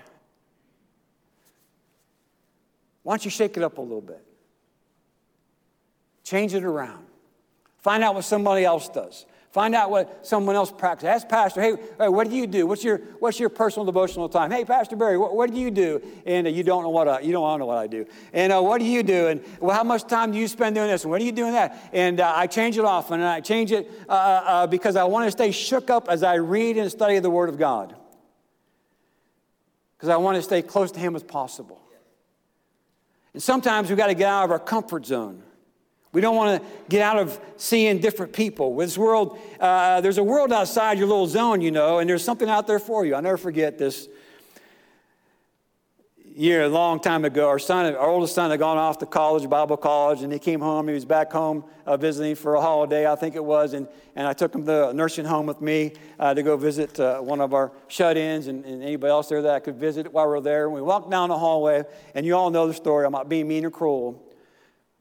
[3.04, 4.22] Why don't you shake it up a little bit?
[6.26, 7.06] Change it around.
[7.78, 9.26] Find out what somebody else does.
[9.56, 11.08] Find out what someone else practices.
[11.08, 12.68] Ask Pastor, hey, what do you do?
[12.68, 14.52] What's your, what's your personal devotional time?
[14.52, 16.02] Hey, Pastor Barry, what, what do you do?
[16.26, 18.06] And uh, you don't know what I, you don't know what I do.
[18.34, 19.28] And uh, what do you do?
[19.28, 21.04] And well, how much time do you spend doing this?
[21.04, 21.90] And what are you doing that?
[21.94, 25.06] And uh, I change it often, and I change it uh, uh, uh, because I
[25.06, 27.96] want to stay shook up as I read and study the Word of God.
[29.96, 31.82] Because I want to stay close to Him as possible.
[33.32, 35.44] And sometimes we've got to get out of our comfort zone.
[36.16, 38.74] We don't want to get out of seeing different people.
[38.78, 42.48] This world, uh, there's a world outside your little zone, you know, and there's something
[42.48, 43.16] out there for you.
[43.16, 44.08] I'll never forget this
[46.34, 47.50] year, a long time ago.
[47.50, 50.62] Our son, our oldest son, had gone off to college, Bible college, and he came
[50.62, 50.88] home.
[50.88, 54.26] He was back home uh, visiting for a holiday, I think it was, and, and
[54.26, 57.42] I took him to the nursing home with me uh, to go visit uh, one
[57.42, 60.40] of our shut-ins and, and, anybody else there that I could visit while we were
[60.40, 60.64] there.
[60.64, 63.06] And we walked down the hallway, and you all know the story.
[63.06, 64.25] I'm not being mean or cruel.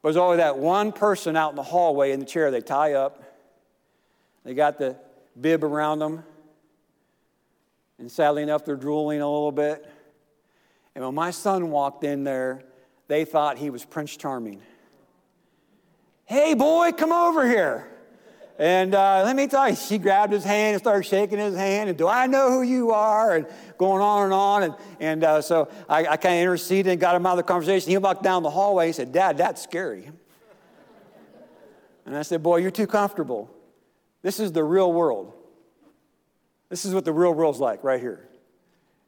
[0.05, 3.23] There's always that one person out in the hallway in the chair they tie up.
[4.45, 4.97] They got the
[5.41, 6.23] bib around them.
[7.99, 9.91] And sadly enough, they're drooling a little bit.
[10.95, 12.65] And when my son walked in there,
[13.09, 14.61] they thought he was Prince Charming.
[16.27, 17.91] Hey, boy, come over here.
[18.59, 21.89] And uh, let me tell you, she grabbed his hand and started shaking his hand.
[21.89, 23.35] And do I know who you are?
[23.35, 23.47] And
[23.79, 24.63] going on and on.
[24.63, 27.43] And, and uh, so I, I kind of interceded and got him out of the
[27.43, 27.91] conversation.
[27.91, 28.87] He walked down the hallway.
[28.87, 30.09] He said, Dad, that's scary.
[32.07, 33.51] And I said, Boy, you're too comfortable.
[34.23, 35.33] This is the real world.
[36.69, 38.29] This is what the real world's like right here.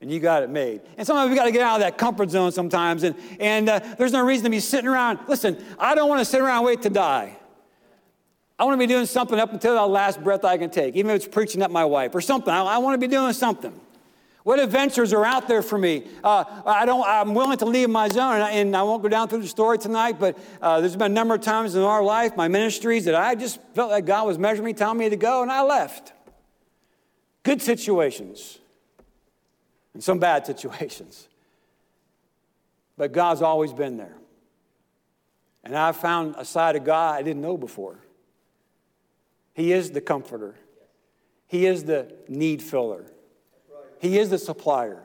[0.00, 0.82] And you got it made.
[0.98, 3.02] And sometimes we got to get out of that comfort zone sometimes.
[3.02, 5.20] And, and uh, there's no reason to be sitting around.
[5.28, 7.38] Listen, I don't want to sit around and wait to die.
[8.58, 11.10] I want to be doing something up until the last breath I can take, even
[11.10, 12.52] if it's preaching at my wife or something.
[12.52, 13.78] I, I want to be doing something.
[14.44, 16.06] What adventures are out there for me?
[16.22, 19.08] Uh, I don't, I'm willing to leave my zone, and I, and I won't go
[19.08, 22.02] down through the story tonight, but uh, there's been a number of times in our
[22.02, 25.16] life, my ministries, that I just felt like God was measuring me, telling me to
[25.16, 26.12] go, and I left.
[27.42, 28.58] Good situations
[29.94, 31.26] and some bad situations.
[32.96, 34.16] But God's always been there.
[35.64, 37.98] And I've found a side of God I didn't know before.
[39.56, 40.54] He is the comforter,
[41.46, 43.06] He is the need filler,
[43.98, 45.02] He is the supplier.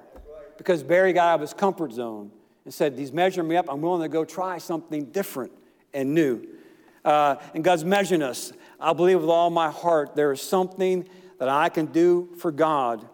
[0.58, 2.30] Because Barry got out of his comfort zone
[2.66, 3.68] and said, He's measuring me up.
[3.70, 5.54] I'm willing to go try something different
[5.94, 6.46] and new.
[7.04, 8.52] Uh, and God's measuring us.
[8.80, 11.08] I believe with all my heart there is something
[11.40, 13.08] that I can do for God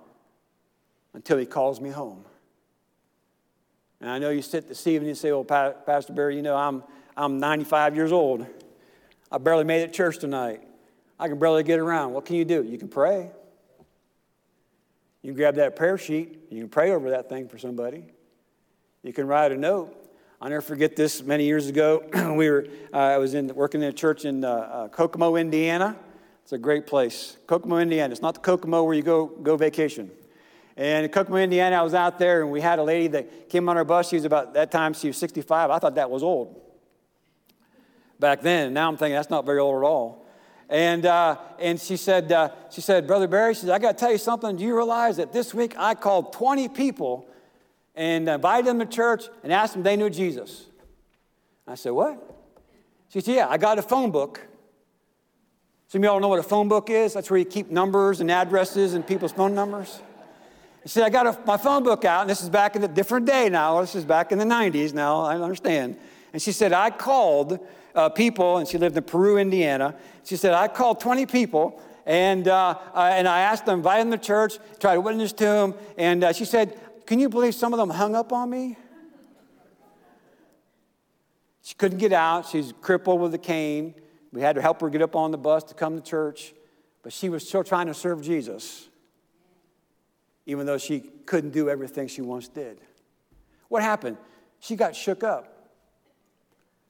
[1.13, 2.25] until He calls me home.
[4.01, 6.83] And I know you sit this evening and say, Well, Pastor Barry, you know, I'm,
[7.15, 8.45] I'm 95 years old.
[9.31, 10.66] I barely made it church tonight.
[11.19, 12.13] I can barely get around.
[12.13, 12.63] What can you do?
[12.63, 13.31] You can pray.
[15.21, 16.39] You can grab that prayer sheet.
[16.49, 18.05] You can pray over that thing for somebody.
[19.03, 19.93] You can write a note.
[20.39, 22.03] I'll never forget this many years ago.
[22.35, 25.95] we were, uh, I was in, working in a church in uh, uh, Kokomo, Indiana.
[26.43, 27.37] It's a great place.
[27.47, 28.11] Kokomo, Indiana.
[28.11, 30.11] It's not the Kokomo where you go, go vacation.
[30.77, 33.67] And in Kokomo, Indiana, I was out there and we had a lady that came
[33.67, 34.09] on our bus.
[34.09, 35.71] She was about, that time, she was 65.
[35.71, 36.61] I thought that was old
[38.19, 38.73] back then.
[38.73, 40.26] Now I'm thinking that's not very old at all.
[40.69, 43.97] And, uh, and she, said, uh, she said, Brother Barry, she said, I got to
[43.97, 44.57] tell you something.
[44.57, 47.27] Do you realize that this week I called 20 people
[47.95, 50.65] and invited them to church and asked them they knew Jesus?
[51.65, 52.21] I said, What?
[53.09, 54.41] She said, Yeah, I got a phone book.
[55.89, 57.13] Some of y'all know what a phone book is?
[57.13, 60.01] That's where you keep numbers and addresses and people's phone numbers.
[60.83, 62.87] She said, I got a, my phone book out, and this is back in a
[62.89, 63.79] different day now.
[63.79, 65.97] This is back in the 90s now, I understand.
[66.33, 67.59] And she said, I called
[67.97, 69.95] uh, people, and she lived in Peru, Indiana.
[70.23, 74.25] She said, I called 20 people, and, uh, and I asked them, invited them to
[74.25, 77.79] church, tried to witness to them, and uh, she said, Can you believe some of
[77.79, 78.77] them hung up on me?
[81.63, 82.47] She couldn't get out.
[82.47, 83.95] She's crippled with a cane.
[84.31, 86.53] We had to help her get up on the bus to come to church,
[87.01, 88.87] but she was still trying to serve Jesus,
[90.45, 92.79] even though she couldn't do everything she once did.
[93.69, 94.17] What happened?
[94.59, 95.56] She got shook up.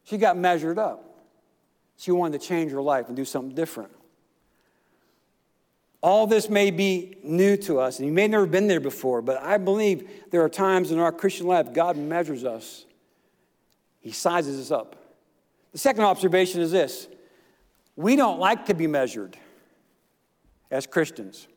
[0.07, 1.03] She got measured up.
[1.97, 3.91] She wanted to change her life and do something different.
[6.01, 9.21] All this may be new to us, and you may have never been there before,
[9.21, 12.85] but I believe there are times in our Christian life God measures us,
[13.99, 14.95] He sizes us up.
[15.73, 17.07] The second observation is this
[17.97, 19.35] we don't like to be measured
[20.71, 21.47] as Christians.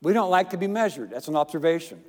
[0.00, 1.10] We don't like to be measured.
[1.10, 2.02] That's an observation.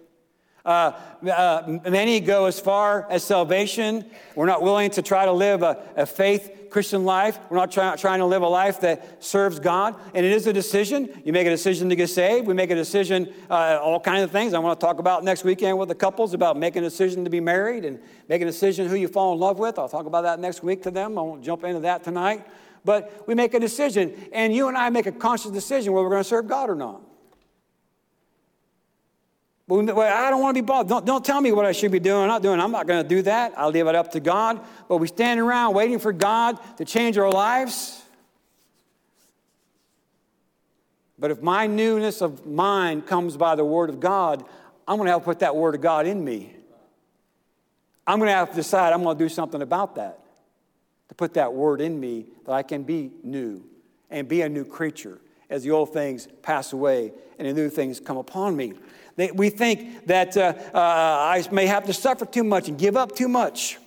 [0.65, 0.91] Uh,
[1.29, 4.05] uh, many go as far as salvation.
[4.35, 7.37] We're not willing to try to live a, a faith Christian life.
[7.49, 9.95] We're not try, trying to live a life that serves God.
[10.13, 11.21] And it is a decision.
[11.25, 12.47] You make a decision to get saved.
[12.47, 14.53] We make a decision, uh, all kinds of things.
[14.53, 17.29] I want to talk about next weekend with the couples about making a decision to
[17.29, 19.77] be married and making a decision who you fall in love with.
[19.77, 21.17] I'll talk about that next week to them.
[21.17, 22.47] I won't jump into that tonight.
[22.85, 26.11] But we make a decision, and you and I make a conscious decision whether we're
[26.11, 27.01] going to serve God or not.
[29.71, 30.89] I don't want to be bothered.
[30.89, 32.23] Don't, don't tell me what I should be doing.
[32.23, 32.59] I'm not doing.
[32.59, 33.53] I'm not going to do that.
[33.57, 34.59] I'll leave it up to God.
[34.89, 38.01] But we stand around waiting for God to change our lives.
[41.17, 44.43] But if my newness of mind comes by the Word of God,
[44.87, 46.53] I'm going to have to put that Word of God in me.
[48.05, 50.19] I'm going to have to decide I'm going to do something about that.
[51.09, 53.63] To put that Word in me that I can be new
[54.09, 57.99] and be a new creature as the old things pass away and the new things
[57.99, 58.73] come upon me.
[59.33, 63.15] We think that uh, uh, I may have to suffer too much and give up
[63.15, 63.77] too much.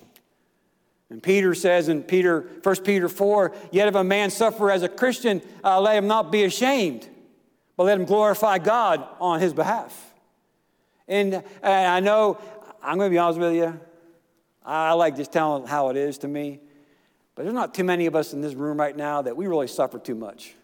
[1.09, 4.89] And Peter says in Peter, 1 Peter 4, yet if a man suffer as a
[4.89, 7.07] Christian, uh, let him not be ashamed,
[7.77, 10.13] but let him glorify God on his behalf.
[11.07, 11.43] And, and
[11.87, 12.39] I know,
[12.81, 13.79] I'm going to be honest with you,
[14.65, 16.59] I like just telling how it is to me,
[17.35, 19.67] but there's not too many of us in this room right now that we really
[19.67, 20.55] suffer too much.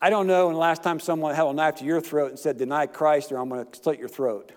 [0.00, 2.38] I don't know when the last time someone held a knife to your throat and
[2.38, 4.52] said, Deny Christ or I'm going to slit your throat.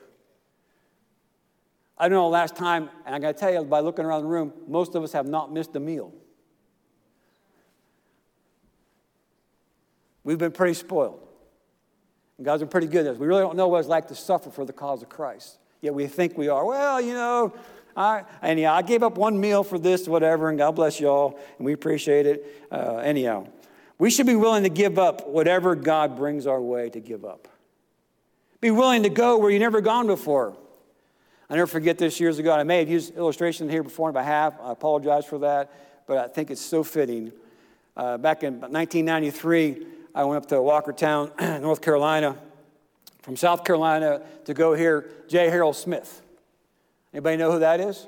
[1.97, 4.23] I don't know the last time, and I got to tell you by looking around
[4.23, 6.13] the room, most of us have not missed a meal.
[10.23, 11.27] We've been pretty spoiled.
[12.37, 13.17] And God's been pretty good at us.
[13.17, 15.59] We really don't know what it's like to suffer for the cause of Christ.
[15.79, 16.65] Yet we think we are.
[16.65, 17.53] Well, you know,
[17.95, 21.39] I, anyhow, I gave up one meal for this, whatever, and God bless you all,
[21.57, 22.67] and we appreciate it.
[22.71, 23.47] Uh, anyhow,
[24.01, 27.47] we should be willing to give up whatever God brings our way to give up.
[28.59, 30.57] Be willing to go where you've never gone before.
[31.47, 32.51] I never forget this years ago.
[32.51, 34.55] I may have used illustration here before on behalf.
[34.59, 35.71] I apologize for that,
[36.07, 37.31] but I think it's so fitting.
[37.95, 39.85] Uh, back in 1993,
[40.15, 42.35] I went up to Walkertown, North Carolina,
[43.21, 45.47] from South Carolina to go hear J.
[45.47, 46.23] Harold Smith.
[47.13, 48.07] Anybody know who that is?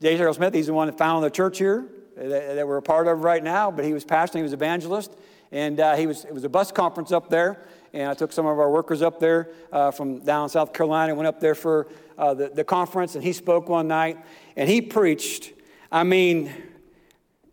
[0.00, 0.16] J.
[0.16, 3.08] Harold Smith, he's the one that founded the church here that, that we're a part
[3.08, 5.16] of right now, but he was pastor, he was evangelist,
[5.52, 8.46] and uh, he was, it was a bus conference up there, and I took some
[8.46, 12.34] of our workers up there uh, from down South Carolina, went up there for uh,
[12.34, 14.18] the, the conference, and he spoke one night,
[14.56, 15.52] and he preached.
[15.90, 16.52] I mean,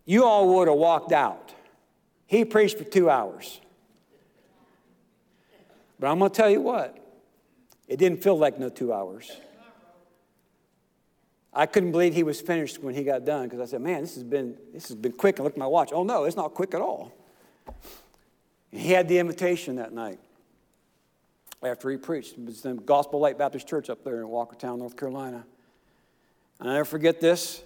[0.04, 1.52] you all would have walked out.
[2.26, 3.60] He preached for two hours.
[5.98, 6.96] But I'm going to tell you what,
[7.88, 9.32] it didn't feel like no two hours.
[11.58, 14.14] I couldn't believe he was finished when he got done because I said, man, this
[14.14, 15.40] has been, this has been quick.
[15.40, 15.90] I looked at my watch.
[15.92, 17.12] Oh, no, it's not quick at all.
[18.70, 20.20] And he had the invitation that night
[21.60, 22.38] after he preached.
[22.38, 25.44] It was the Gospel Light Baptist Church up there in Walkertown, North Carolina.
[26.60, 27.60] And I never forget this.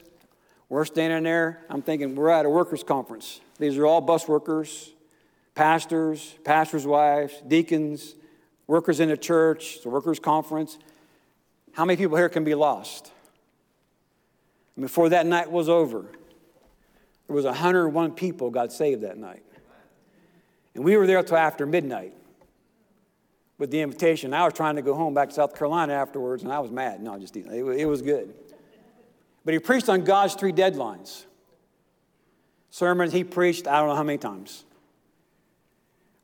[0.70, 1.62] We're standing there.
[1.68, 3.42] I'm thinking, we're at a workers' conference.
[3.58, 4.90] These are all bus workers,
[5.54, 8.14] pastors, pastors' wives, deacons,
[8.66, 9.80] workers in a church.
[9.84, 10.78] A workers' conference.
[11.72, 13.12] How many people here can be lost?
[14.76, 16.06] And before that night was over,
[17.26, 19.42] there was 101 people got saved that night.
[20.74, 22.14] And we were there until after midnight
[23.58, 24.32] with the invitation.
[24.32, 27.02] I was trying to go home back to South Carolina afterwards, and I was mad.
[27.02, 28.34] No, just it was good.
[29.44, 31.24] But he preached on God's three deadlines.
[32.70, 34.64] Sermons he preached, I don't know how many times.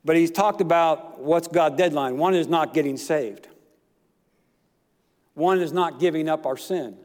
[0.03, 2.17] But he's talked about what's God's deadline.
[2.17, 3.47] One is not getting saved.
[5.35, 6.97] One is not giving up our sin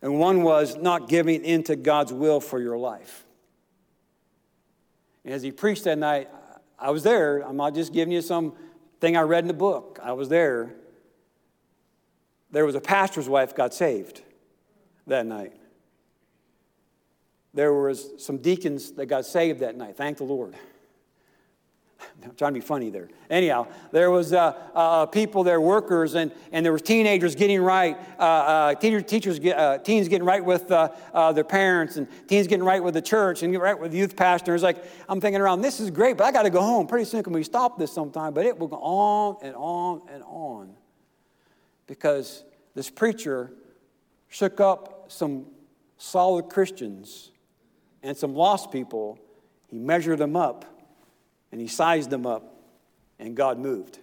[0.00, 3.24] and one was not giving into God's will for your life.
[5.24, 6.28] And as he preached that night,
[6.78, 7.40] I was there.
[7.40, 8.54] I'm not just giving you some
[9.00, 9.98] thing I read in the book.
[10.02, 10.74] I was there.
[12.50, 14.22] There was a pastor's wife got saved
[15.06, 15.52] that night.
[17.52, 19.96] There was some deacons that got saved that night.
[19.96, 20.54] Thank the Lord.
[22.22, 23.08] I'm trying to be funny there.
[23.30, 27.98] Anyhow, there was uh, uh, people there, workers, and, and there was teenagers getting right,
[28.18, 32.46] uh, uh teacher, teachers, get, uh, teens getting right with uh, their parents, and teens
[32.46, 34.62] getting right with the church, and getting right with the youth pastors.
[34.62, 36.86] Like, I'm thinking around, this is great, but I got to go home.
[36.86, 38.34] Pretty soon can we stop this sometime?
[38.34, 40.74] But it will go on and on and on.
[41.86, 43.52] Because this preacher
[44.28, 45.46] shook up some
[45.96, 47.32] solid Christians
[48.02, 49.18] and some lost people.
[49.68, 50.77] He measured them up
[51.52, 52.54] and he sized them up,
[53.18, 53.98] and God moved.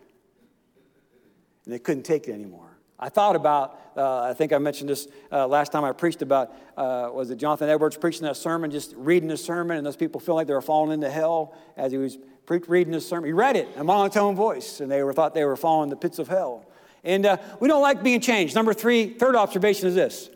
[1.66, 2.78] And they couldn't take it anymore.
[2.98, 6.54] I thought about, uh, I think I mentioned this uh, last time I preached about,
[6.78, 10.22] uh, was it Jonathan Edwards preaching that sermon, just reading the sermon, and those people
[10.22, 13.28] feel like they were falling into hell as he was pre- reading his sermon.
[13.28, 15.98] He read it in a monotone voice, and they were, thought they were falling the
[15.98, 16.66] pits of hell.
[17.04, 18.56] And uh, we don't like being changed.
[18.56, 20.30] Number three, third observation is this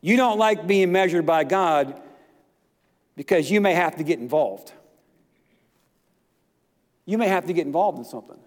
[0.00, 2.00] you don't like being measured by God
[3.16, 4.72] because you may have to get involved
[7.06, 8.38] you may have to get involved in something.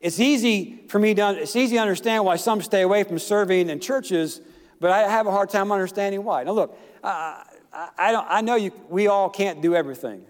[0.00, 3.70] It's easy for me to, it's easy to understand why some stay away from serving
[3.70, 4.40] in churches,
[4.78, 6.44] but I have a hard time understanding why.
[6.44, 10.24] Now, look, uh, I, don't, I know you, we all can't do everything.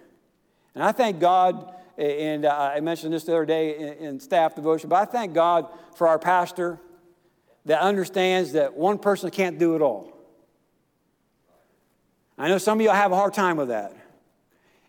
[0.75, 4.55] And I thank God, and uh, I mentioned this the other day in, in staff
[4.55, 6.79] devotion, but I thank God for our pastor
[7.65, 10.17] that understands that one person can't do it all.
[12.39, 13.93] I know some of you have a hard time with that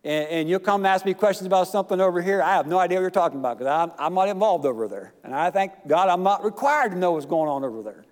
[0.04, 2.98] and, and, you'll come ask me questions about something over here, I have no idea
[2.98, 5.14] what you're talking about because I'm, I'm not involved over there.
[5.24, 8.06] And I thank God I'm not required to know what's going on over there.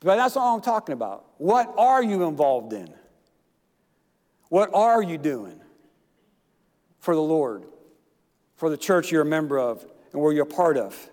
[0.00, 1.24] But that's all I'm talking about.
[1.38, 2.92] What are you involved in?
[4.48, 5.60] What are you doing
[7.00, 7.64] for the Lord,
[8.56, 11.10] for the church you're a member of, and where you're a part of?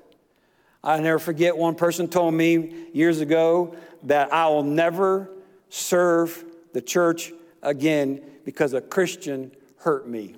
[0.84, 5.30] I never forget one person told me years ago that I will never
[5.70, 10.36] serve the church again because a Christian hurt me.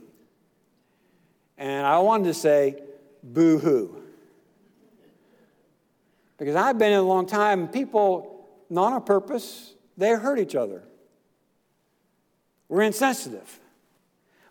[1.57, 2.81] And I wanted to say,
[3.21, 4.01] boo hoo.
[6.37, 10.83] Because I've been in a long time, people, not on purpose, they hurt each other.
[12.69, 13.59] We're insensitive.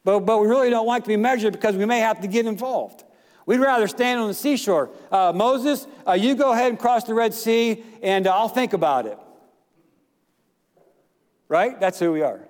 [0.04, 2.46] But, but we really don't like to be measured because we may have to get
[2.46, 3.04] involved.
[3.44, 4.90] We'd rather stand on the seashore.
[5.10, 9.06] Uh, Moses, uh, you go ahead and cross the Red Sea, and I'll think about
[9.06, 9.18] it.
[11.48, 11.78] Right?
[11.78, 12.45] That's who we are.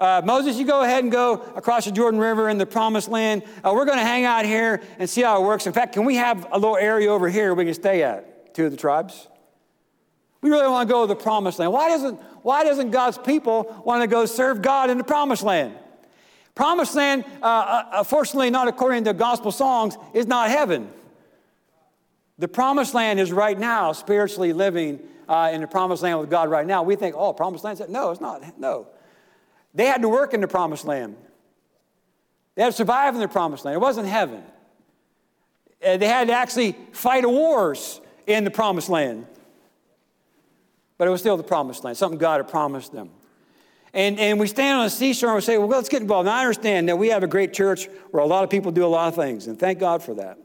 [0.00, 3.42] Uh, Moses, you go ahead and go across the Jordan River in the promised land.
[3.62, 5.66] Uh, we're going to hang out here and see how it works.
[5.66, 8.54] In fact, can we have a little area over here we can stay at?
[8.54, 9.28] Two of the tribes.
[10.40, 11.70] We really want to go to the promised land.
[11.70, 15.74] Why doesn't, why doesn't God's people want to go serve God in the promised land?
[16.54, 20.90] Promised land, uh, uh, unfortunately, not according to gospel songs, is not heaven.
[22.38, 26.48] The promised land is right now, spiritually living uh, in the promised land with God
[26.48, 26.82] right now.
[26.82, 27.82] We think, oh, promised land?
[27.90, 28.58] No, it's not.
[28.58, 28.88] No.
[29.74, 31.16] They had to work in the promised land.
[32.54, 33.76] They had to survive in the promised land.
[33.76, 34.42] It wasn't heaven.
[35.84, 39.26] Uh, they had to actually fight wars in the promised land.
[40.98, 43.10] But it was still the promised land, something God had promised them.
[43.94, 46.26] And, and we stand on the seashore and we say, well, let's get involved.
[46.26, 48.84] Now, I understand that we have a great church where a lot of people do
[48.84, 50.38] a lot of things, and thank God for that.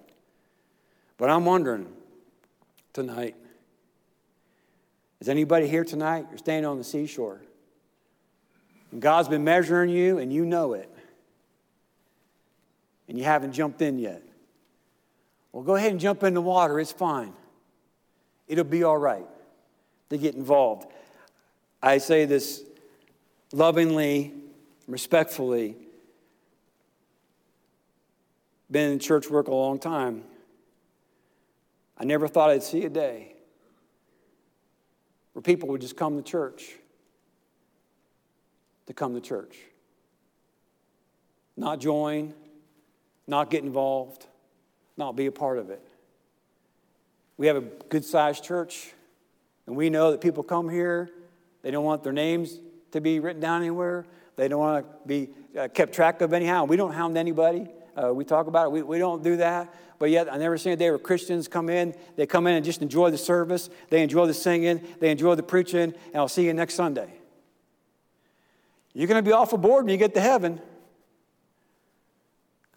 [1.17, 1.87] But I'm wondering
[2.93, 3.35] tonight,
[5.19, 6.25] is anybody here tonight?
[6.29, 7.41] You're standing on the seashore.
[8.95, 10.89] And God's been measuring you, and you know it.
[13.09, 14.23] And you haven't jumped in yet.
[15.51, 16.79] Well, go ahead and jump in the water.
[16.79, 17.33] It's fine.
[18.47, 19.25] It'll be all right
[20.11, 20.89] to get involved.
[21.83, 22.63] I say this
[23.51, 24.31] lovingly,
[24.87, 25.75] respectfully.
[28.71, 30.23] Been in church work a long time.
[31.97, 33.33] I never thought I'd see a day
[35.33, 36.77] where people would just come to church
[38.87, 39.57] to come to church.
[41.57, 42.33] Not join,
[43.27, 44.25] not get involved,
[44.97, 45.81] not be a part of it.
[47.37, 48.93] We have a good sized church,
[49.67, 51.09] and we know that people come here,
[51.61, 52.59] they don't want their names
[52.91, 54.05] to be written down anywhere,
[54.35, 56.65] they don't want to be uh, kept track of anyhow.
[56.65, 57.67] We don't hound anybody.
[57.95, 58.71] Uh, we talk about it.
[58.71, 59.73] We, we don't do that.
[59.97, 61.95] But yet, I never seen a day where Christians come in.
[62.17, 63.69] They come in and just enjoy the service.
[63.89, 64.85] They enjoy the singing.
[64.99, 65.93] They enjoy the preaching.
[65.93, 67.13] And I'll see you next Sunday.
[68.95, 70.61] You're going to be awful bored when you get to heaven.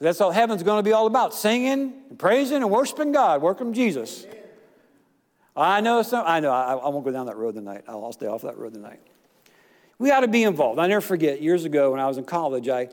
[0.01, 3.73] That's all heaven's going to be all about singing, and praising, and worshiping God, worshiping
[3.73, 4.27] Jesus.
[5.57, 7.85] I know some, I know, I, I, won't go down that road tonight.
[7.89, 9.01] I'll, I'll stay off that road tonight.
[9.99, 10.79] We ought to be involved.
[10.79, 12.89] I never forget, years ago when I was in college, I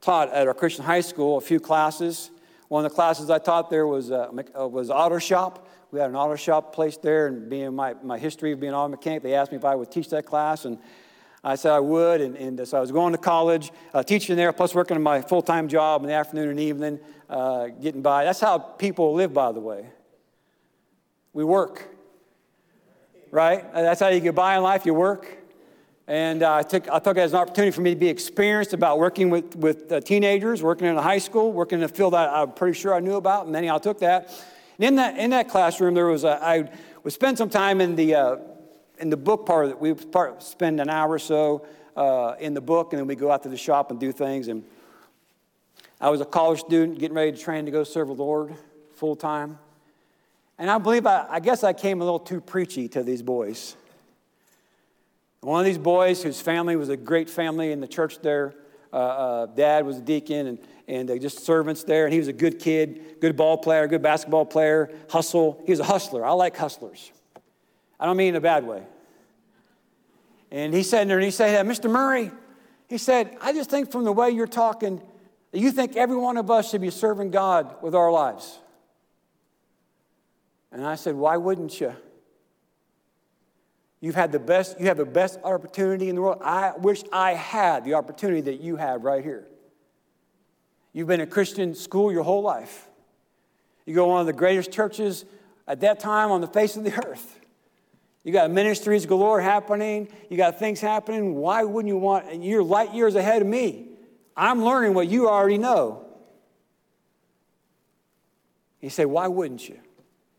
[0.00, 2.30] taught at our Christian high school a few classes.
[2.68, 5.68] One of the classes I taught there was, uh was auto shop.
[5.90, 8.78] We had an auto shop place there, and being my, my history of being an
[8.78, 10.66] auto mechanic, they asked me if I would teach that class.
[10.66, 10.78] And
[11.42, 14.52] I said I would, and, and so I was going to college, uh, teaching there,
[14.52, 18.24] plus working in my full time job in the afternoon and evening, uh, getting by.
[18.24, 19.86] That's how people live, by the way.
[21.32, 21.88] We work,
[23.30, 23.72] right?
[23.72, 25.38] That's how you get by in life, you work.
[26.06, 28.72] And uh, I, took, I took it as an opportunity for me to be experienced
[28.72, 32.14] about working with, with uh, teenagers, working in a high school, working in a field
[32.14, 34.28] that I'm pretty sure I knew about, and then I took that.
[34.76, 36.68] And in that, in that classroom, there was a, I
[37.04, 38.36] would spend some time in the uh,
[39.00, 42.54] in the book part of it, we part, spend an hour or so uh, in
[42.54, 44.48] the book, and then we go out to the shop and do things.
[44.48, 44.62] And
[46.00, 48.54] I was a college student getting ready to train to go serve the Lord
[48.94, 49.58] full time.
[50.58, 53.76] And I believe, I, I guess I came a little too preachy to these boys.
[55.40, 58.54] One of these boys, whose family was a great family in the church there,
[58.92, 62.28] uh, uh, dad was a deacon and, and uh, just servants there, and he was
[62.28, 65.62] a good kid, good ball player, good basketball player, hustle.
[65.64, 66.26] He was a hustler.
[66.26, 67.10] I like hustlers.
[68.00, 68.82] I don't mean in a bad way.
[70.50, 71.88] And he said, and he said, Mr.
[71.88, 72.32] Murray,
[72.88, 75.00] he said, I just think from the way you're talking,
[75.52, 78.58] you think every one of us should be serving God with our lives.
[80.72, 81.94] And I said, Why wouldn't you?
[84.00, 86.40] You've had the best, you have the best opportunity in the world.
[86.42, 89.46] I wish I had the opportunity that you have right here.
[90.92, 92.88] You've been in Christian school your whole life.
[93.84, 95.24] You go to one of the greatest churches
[95.68, 97.39] at that time on the face of the earth.
[98.22, 100.08] You got ministries galore happening.
[100.28, 101.34] You got things happening.
[101.36, 102.26] Why wouldn't you want?
[102.30, 103.88] And you're light years ahead of me.
[104.36, 106.04] I'm learning what you already know.
[108.78, 109.78] He say, why wouldn't you?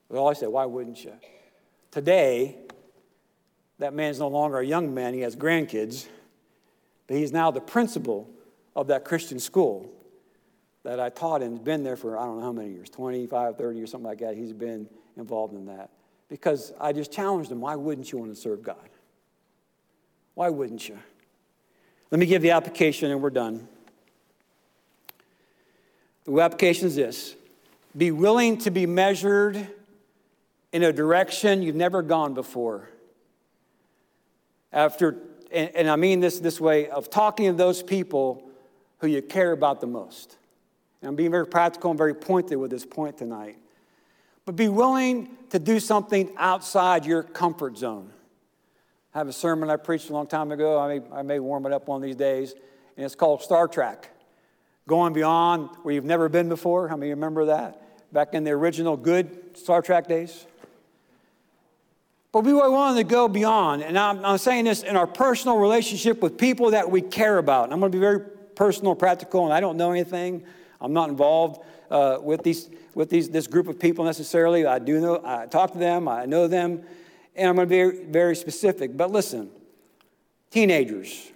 [0.10, 1.14] Well, I say, why wouldn't you?
[1.92, 2.58] Today,
[3.80, 5.14] that man's no longer a young man.
[5.14, 6.08] He has grandkids.
[7.08, 8.30] But he's now the principal
[8.76, 9.92] of that Christian school
[10.84, 11.58] that I taught in.
[11.58, 14.36] Been there for I don't know how many years 25, 30 or something like that.
[14.36, 15.92] He's been involved in that
[16.32, 18.90] because I just challenged him why wouldn't you want to serve God?
[20.34, 20.98] Why wouldn't you?
[22.10, 23.68] Let me give the application and we're done.
[26.24, 27.36] The application is this
[27.96, 29.68] be willing to be measured
[30.72, 32.88] in a direction you've never gone before.
[34.72, 35.18] After,
[35.52, 38.50] and, and I mean this this way, of talking to those people
[39.00, 40.38] who you care about the most.
[41.02, 43.58] And I'm being very practical and very pointed with this point tonight.
[44.46, 48.12] But be willing to do something outside your comfort zone.
[49.14, 50.80] I have a sermon I preached a long time ago.
[50.80, 52.54] I may, I may warm it up one of these days,
[52.96, 54.10] and it's called Star Trek
[54.88, 56.88] Going Beyond Where You've Never Been Before.
[56.88, 57.82] How many remember that?
[58.14, 60.46] Back in the original good Star Trek days.
[62.32, 63.84] But we wanted to go beyond.
[63.84, 67.66] And I'm, I'm, saying this in our personal relationship with people that we care about.
[67.66, 68.22] And I'm going to be very
[68.56, 70.44] personal, practical, and I don't know anything.
[70.80, 71.62] I'm not involved
[71.92, 74.66] uh, with, these, with these, this group of people necessarily.
[74.66, 76.84] I do know, I talk to them, I know them,
[77.36, 78.96] and I'm going to be very, specific.
[78.96, 79.50] But listen,
[80.50, 81.32] teenagers,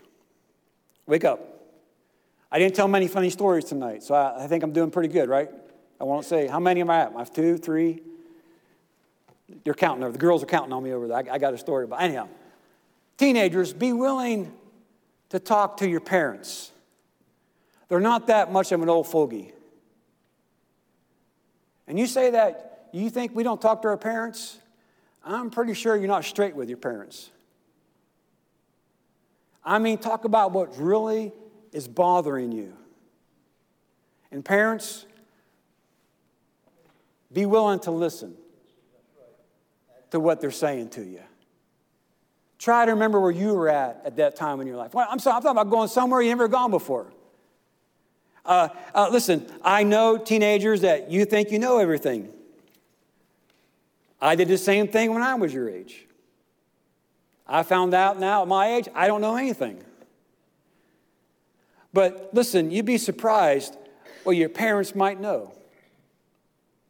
[1.06, 1.52] wake up.
[2.52, 5.28] I didn't tell many funny stories tonight, so I, I think I'm doing pretty good,
[5.28, 5.50] right?
[6.00, 7.14] I won't say, how many am I at?
[7.16, 8.02] I have two, three?
[9.64, 10.14] They're counting over.
[10.14, 11.18] The girls are counting on me over there.
[11.18, 12.30] I, I got a story, but anyhow,
[13.18, 14.54] teenagers, be willing
[15.30, 16.72] to talk to your parents.
[17.90, 19.52] They're not that much of an old fogey.
[21.88, 24.58] And you say that you think we don't talk to our parents?
[25.24, 27.30] I'm pretty sure you're not straight with your parents.
[29.64, 31.34] I mean, talk about what really
[31.72, 32.74] is bothering you.
[34.32, 35.06] And parents,
[37.32, 38.36] be willing to listen
[40.12, 41.22] to what they're saying to you.
[42.60, 44.94] Try to remember where you were at at that time in your life.
[44.94, 47.12] Well, I'm sorry, I'm talking about going somewhere you've never gone before.
[48.46, 52.32] Uh, uh, listen, I know teenagers that you think you know everything.
[54.22, 56.06] I did the same thing when I was your age.
[57.48, 59.84] I found out now at my age, I don't know anything.
[61.94, 63.76] But listen, you'd be surprised
[64.24, 65.54] what your parents might know.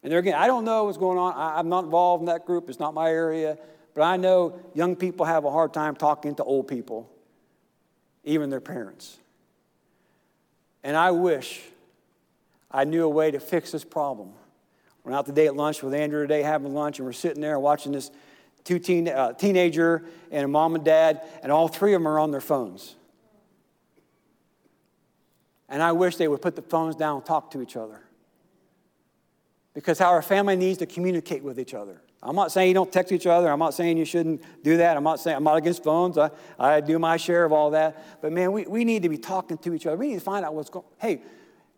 [0.02, 1.34] And there again, I don't know what's going on.
[1.34, 3.58] I, am not involved in that group, it's not my area.
[3.94, 7.10] But I know young people have a hard time talking to old people,
[8.24, 9.18] even their parents.
[10.86, 11.64] And I wish
[12.70, 14.34] I knew a way to fix this problem.
[15.04, 17.92] Went out today at lunch with Andrew today, having lunch, and we're sitting there watching
[17.92, 18.12] this
[18.64, 22.20] two teen, uh, teenager and a mom and dad, and all three of them are
[22.20, 22.96] on their phones.
[25.68, 28.02] And I wish they would put the phones down and talk to each other.
[29.74, 32.00] Because our family needs to communicate with each other.
[32.26, 33.52] I'm not saying you don't text each other.
[33.52, 34.98] I'm not saying you shouldn't do that.
[34.98, 36.18] I'm not saying I'm not against phones.
[36.18, 38.20] I, I do my share of all that.
[38.20, 39.96] But man, we, we need to be talking to each other.
[39.96, 41.22] We need to find out what's going Hey,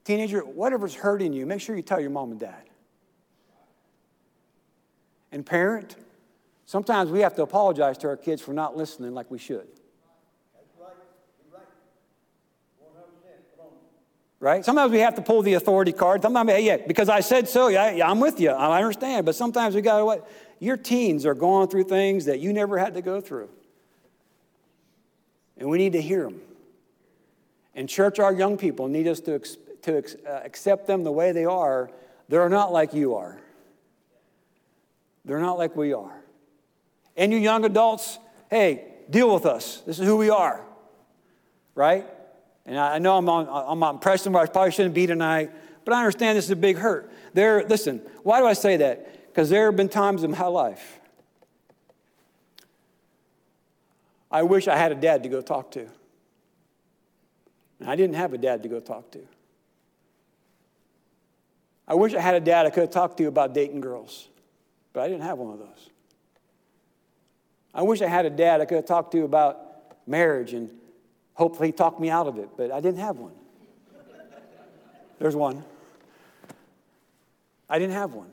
[0.05, 2.63] teenager, whatever's hurting you, make sure you tell your mom and dad.
[5.33, 5.97] And parent,
[6.65, 9.67] sometimes we have to apologize to our kids for not listening like we should.
[14.39, 14.63] Right?
[14.63, 16.21] Sometimes we have to pull the authority card.
[16.21, 17.67] Sometimes, hey, yeah, because I said so.
[17.67, 18.49] Yeah, yeah I'm with you.
[18.51, 19.25] I understand.
[19.25, 20.29] But sometimes we got to what?
[20.59, 23.49] Your teens are going through things that you never had to go through.
[25.57, 26.41] And we need to hear them.
[27.75, 29.39] And church, our young people need us to,
[29.83, 31.89] to uh, accept them the way they are.
[32.27, 33.39] They're not like you are.
[35.25, 36.23] They're not like we are.
[37.15, 38.17] And you young adults,
[38.49, 39.81] hey, deal with us.
[39.81, 40.63] This is who we are,
[41.75, 42.05] right?
[42.67, 45.51] And I know I'm on, I'm on pressing where I probably shouldn't be tonight,
[45.85, 47.11] but I understand this is a big hurt.
[47.33, 49.27] There, listen, why do I say that?
[49.27, 50.99] Because there have been times in my life
[54.29, 55.87] I wish I had a dad to go talk to.
[57.79, 59.19] And I didn't have a dad to go talk to.
[61.87, 64.27] I wish I had a dad I could have talked to about dating girls,
[64.91, 65.89] but I didn't have one of those.
[67.73, 69.57] I wish I had a dad I could have talked to about
[70.05, 70.69] marriage and
[71.37, 73.33] Hopefully, he talked me out of it, but I didn't have one.
[75.19, 75.63] There's one.
[77.69, 78.31] I didn't have one.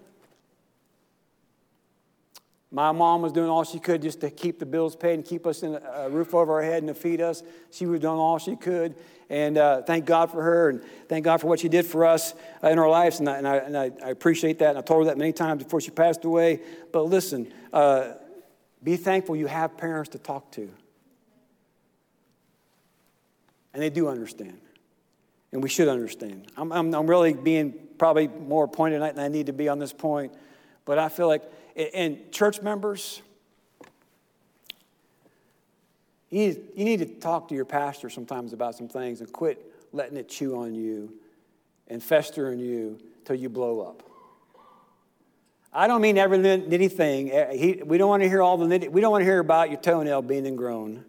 [2.71, 5.47] My mom was doing all she could just to keep the bills paid and keep
[5.47, 7.43] us in a roof over our head and to feed us.
[7.71, 8.95] She was doing all she could.
[9.29, 12.35] And uh, thank God for her and thank God for what she did for us
[12.63, 13.21] uh, in our lives.
[13.21, 14.71] And, I, and, I, and I, appreciate that.
[14.71, 16.63] And I told her that many times before she passed away.
[16.91, 18.15] But listen, uh,
[18.83, 20.71] be thankful you have parents to talk to.
[23.75, 24.59] And they do understand.
[25.53, 26.47] And we should understand.
[26.57, 29.79] I'm, I'm, I'm really being probably more pointed tonight than I need to be on
[29.79, 30.33] this point.
[30.85, 31.43] But I feel like,
[31.77, 33.21] and church members,
[36.31, 39.73] you need, you need to talk to your pastor sometimes about some things and quit
[39.93, 41.15] letting it chew on you
[41.89, 44.03] and fester in you till you blow up.
[45.73, 47.33] I don't mean every nitty thing.
[47.33, 49.81] Eh, we don't want to hear all the we don't want to hear about your
[49.81, 51.05] toenail being ingrown.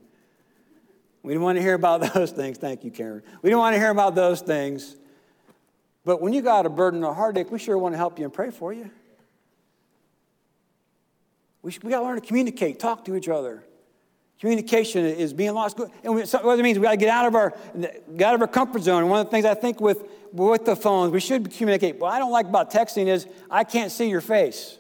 [1.26, 2.60] We don't want to hear about those things.
[2.60, 3.24] Thank you, Karen.
[3.42, 4.96] We don't want to hear about those things.
[6.04, 8.26] But when you got a burden or a heartache, we sure want to help you
[8.26, 8.92] and pray for you.
[11.64, 13.64] We, we got to learn to communicate, talk to each other.
[14.40, 15.80] Communication is being lost.
[16.04, 17.58] And we, so what it means, we got to get out of our
[18.16, 19.02] get out of our comfort zone.
[19.02, 21.98] And one of the things I think with with the phones, we should communicate.
[21.98, 24.78] What I don't like about texting is I can't see your face.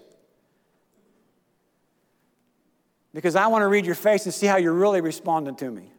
[3.15, 5.89] Because I want to read your face and see how you're really responding to me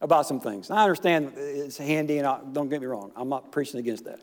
[0.00, 0.70] about some things.
[0.70, 4.20] I understand it's handy, and I, don't get me wrong, I'm not preaching against that.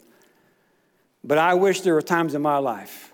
[1.23, 3.11] But I wish there were times in my life.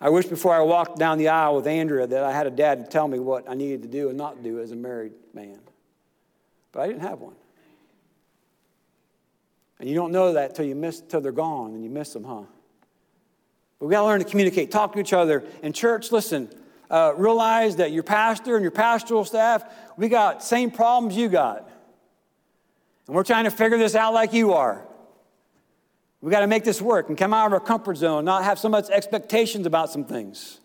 [0.00, 2.84] I wish before I walked down the aisle with Andrea that I had a dad
[2.84, 5.58] to tell me what I needed to do and not do as a married man.
[6.72, 7.34] But I didn't have one.
[9.78, 12.24] And you don't know that till you miss till they're gone and you miss them,
[12.24, 12.42] huh?
[13.78, 15.44] But we got to learn to communicate, talk to each other.
[15.62, 16.48] In church, listen,
[16.94, 19.64] uh, realize that your pastor and your pastoral staff,
[19.96, 21.68] we got same problems you got.
[23.08, 24.86] And we're trying to figure this out like you are.
[26.20, 28.60] We got to make this work and come out of our comfort zone, not have
[28.60, 30.60] so much expectations about some things.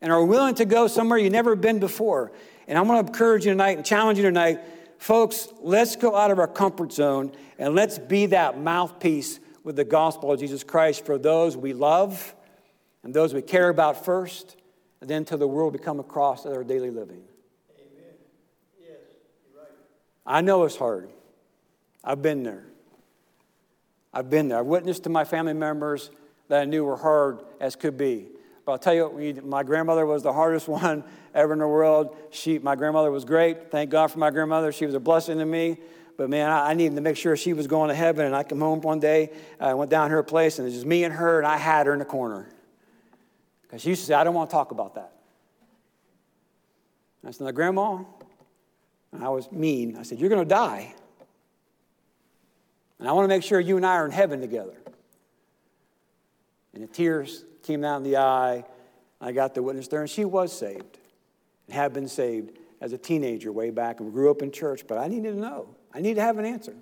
[0.00, 2.32] And are willing to go somewhere you've never been before.
[2.66, 4.60] And I'm going to encourage you tonight and challenge you tonight
[4.96, 9.84] folks, let's go out of our comfort zone and let's be that mouthpiece with the
[9.84, 12.34] gospel of Jesus Christ for those we love
[13.02, 14.56] and those we care about first,
[15.06, 17.22] then to the world become a cross in our daily living.
[17.78, 18.14] Amen.
[18.80, 18.98] Yes,
[19.56, 19.68] right.
[20.26, 21.10] I know it's hard.
[22.02, 22.64] I've been there.
[24.12, 24.58] I've been there.
[24.58, 26.10] I've witnessed to my family members
[26.48, 28.28] that I knew were hard as could be.
[28.64, 31.04] But I'll tell you what, my grandmother was the hardest one
[31.34, 32.16] ever in the world.
[32.30, 33.70] She, my grandmother was great.
[33.70, 34.72] Thank God for my grandmother.
[34.72, 35.78] She was a blessing to me.
[36.16, 38.24] But man, I, needed to make sure she was going to heaven.
[38.24, 39.30] And I come home one day,
[39.60, 41.86] I went down her place, and it was just me and her, and I had
[41.86, 42.48] her in the corner.
[43.78, 45.12] She used to say, I don't want to talk about that.
[47.26, 48.04] I said, Now, Grandma,
[49.12, 49.96] and I was mean.
[49.96, 50.94] I said, You're going to die.
[52.98, 54.74] And I want to make sure you and I are in heaven together.
[56.72, 58.64] And the tears came down the eye.
[59.20, 60.98] I got the witness there, and she was saved
[61.66, 64.86] and had been saved as a teenager way back and grew up in church.
[64.86, 65.74] But I needed to know.
[65.92, 66.74] I need to have an answer.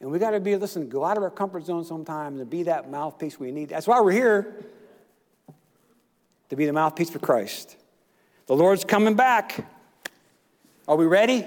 [0.00, 2.64] And we got to be, listen, go out of our comfort zone sometimes and be
[2.64, 3.68] that mouthpiece we need.
[3.68, 4.54] That's why we're here
[6.48, 7.76] to be the mouthpiece for Christ.
[8.46, 9.66] The Lord's coming back.
[10.86, 11.46] Are we ready?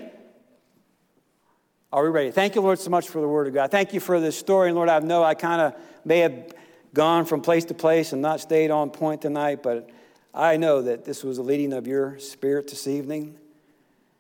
[1.91, 2.31] Are we ready?
[2.31, 3.71] Thank you, Lord, so much for the Word of God.
[3.71, 4.69] Thank you for this story.
[4.69, 5.75] And Lord, I know I kind of
[6.05, 6.53] may have
[6.93, 9.89] gone from place to place and not stayed on point tonight, but
[10.33, 13.35] I know that this was a leading of your Spirit this evening.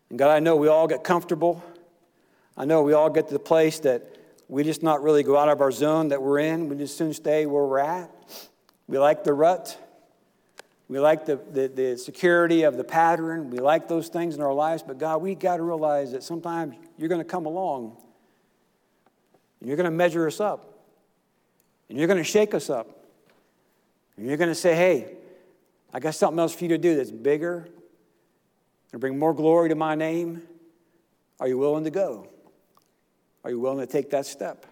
[0.09, 1.63] And God, I know we all get comfortable.
[2.57, 4.17] I know we all get to the place that
[4.49, 6.67] we just not really go out of our zone that we're in.
[6.67, 8.11] We just soon stay where we're at.
[8.87, 9.77] We like the rut.
[10.91, 13.49] We like the, the, the, security of the pattern.
[13.49, 14.83] We like those things in our lives.
[14.83, 17.95] But God, we got to realize that sometimes you're going to come along
[19.61, 20.83] and you're going to measure us up
[21.87, 23.05] and you're going to shake us up.
[24.17, 25.13] And you're going to say, hey,
[25.93, 27.69] I got something else for you to do that's bigger
[28.91, 30.41] and bring more glory to my name.
[31.39, 32.27] Are you willing to go?
[33.45, 34.65] Are you willing to take that step?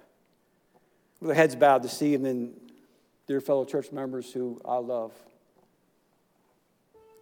[1.21, 2.55] With our heads bowed this evening,
[3.25, 5.13] dear fellow church members who I love.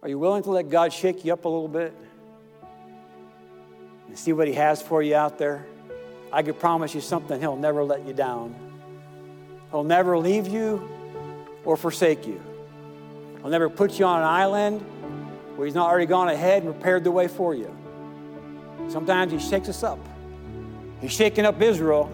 [0.00, 1.92] Are you willing to let God shake you up a little bit
[4.06, 5.66] and see what He has for you out there?
[6.32, 8.54] I can promise you something He'll never let you down.
[9.72, 10.88] He'll never leave you
[11.64, 12.40] or forsake you.
[13.40, 14.80] He'll never put you on an island
[15.56, 17.76] where He's not already gone ahead and prepared the way for you.
[18.88, 19.98] Sometimes He shakes us up.
[21.00, 22.08] He's shaking up Israel.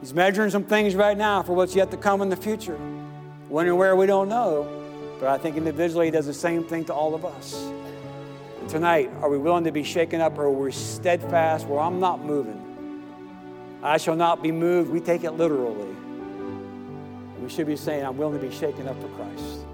[0.00, 2.76] He's measuring some things right now for what's yet to come in the future.
[3.48, 4.77] When and where we don't know.
[5.18, 7.70] But I think individually, He does the same thing to all of us.
[8.68, 12.22] Tonight, are we willing to be shaken up or we're we steadfast where I'm not
[12.24, 12.64] moving?
[13.82, 14.90] I shall not be moved.
[14.90, 15.96] We take it literally.
[17.40, 19.64] We should be saying, I'm willing to be shaken up for Christ.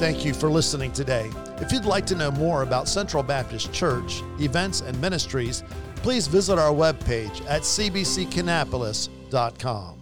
[0.00, 1.30] Thank you for listening today.
[1.58, 5.62] If you'd like to know more about Central Baptist Church, events, and ministries,
[5.96, 10.01] please visit our webpage at cbckannapolis.com.